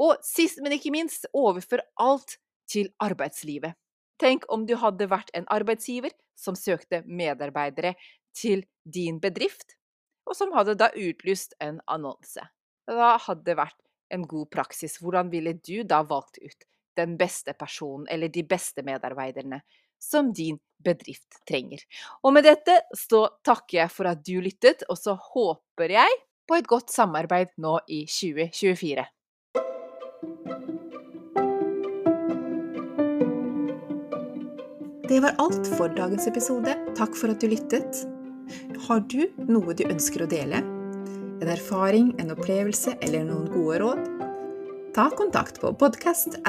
Og 0.00 0.20
sist, 0.24 0.60
men 0.64 0.76
ikke 0.76 0.92
minst, 0.94 1.28
overfør 1.36 1.84
alt 2.00 2.38
til 2.70 2.90
arbeidslivet. 3.02 3.76
Tenk 4.20 4.44
om 4.52 4.66
du 4.68 4.74
hadde 4.80 5.08
vært 5.08 5.32
en 5.36 5.48
arbeidsgiver 5.52 6.12
som 6.36 6.56
søkte 6.56 7.02
medarbeidere 7.08 7.94
til 8.36 8.66
din 8.84 9.18
bedrift 9.20 9.79
og 10.30 10.38
som 10.38 10.54
hadde 10.54 10.78
da 10.78 10.92
utlyst 10.94 11.56
en 11.62 11.80
annonse. 11.90 12.42
Hva 12.90 13.16
hadde 13.26 13.46
det 13.48 13.58
vært 13.58 13.78
en 14.14 14.26
god 14.30 14.50
praksis? 14.54 14.98
Hvordan 15.02 15.30
ville 15.32 15.56
du 15.58 15.82
da 15.82 16.02
valgt 16.06 16.38
ut 16.38 16.66
den 16.98 17.16
beste 17.18 17.54
personen 17.58 18.06
eller 18.10 18.30
de 18.30 18.44
beste 18.46 18.84
medarbeiderne 18.86 19.60
som 20.00 20.30
din 20.34 20.60
bedrift 20.78 21.42
trenger? 21.48 21.82
Og 22.22 22.34
med 22.36 22.46
dette 22.46 22.78
så 22.96 23.26
takker 23.46 23.82
jeg 23.82 23.94
for 23.94 24.10
at 24.10 24.22
du 24.26 24.38
lyttet, 24.42 24.86
og 24.88 24.98
så 24.98 25.16
håper 25.18 25.98
jeg 25.98 26.20
på 26.46 26.58
et 26.58 26.70
godt 26.70 26.94
samarbeid 26.94 27.54
nå 27.62 27.78
i 27.90 28.04
2024. 28.10 29.06
Det 35.10 35.18
var 35.18 35.34
alt 35.42 35.66
for 35.74 35.90
dagens 35.90 36.30
episode. 36.30 36.76
Takk 36.94 37.18
for 37.18 37.34
at 37.34 37.42
du 37.42 37.50
lyttet. 37.50 38.04
Har 38.86 39.04
du 39.12 39.24
noe 39.48 39.76
du 39.76 39.84
ønsker 39.86 40.24
å 40.24 40.30
dele? 40.30 40.62
En 41.40 41.48
erfaring, 41.48 42.12
en 42.20 42.34
opplevelse 42.34 42.96
eller 43.00 43.24
noen 43.28 43.48
gode 43.52 43.80
råd? 43.84 44.04
Ta 44.94 45.06
kontakt 45.14 45.60
på 45.62 45.72
podkast 45.78 46.40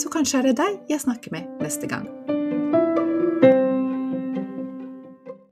så 0.00 0.12
kanskje 0.12 0.40
er 0.40 0.50
det 0.50 0.58
deg 0.62 0.92
jeg 0.94 1.04
snakker 1.04 1.36
med 1.36 1.60
neste 1.60 1.90
gang. 1.90 2.08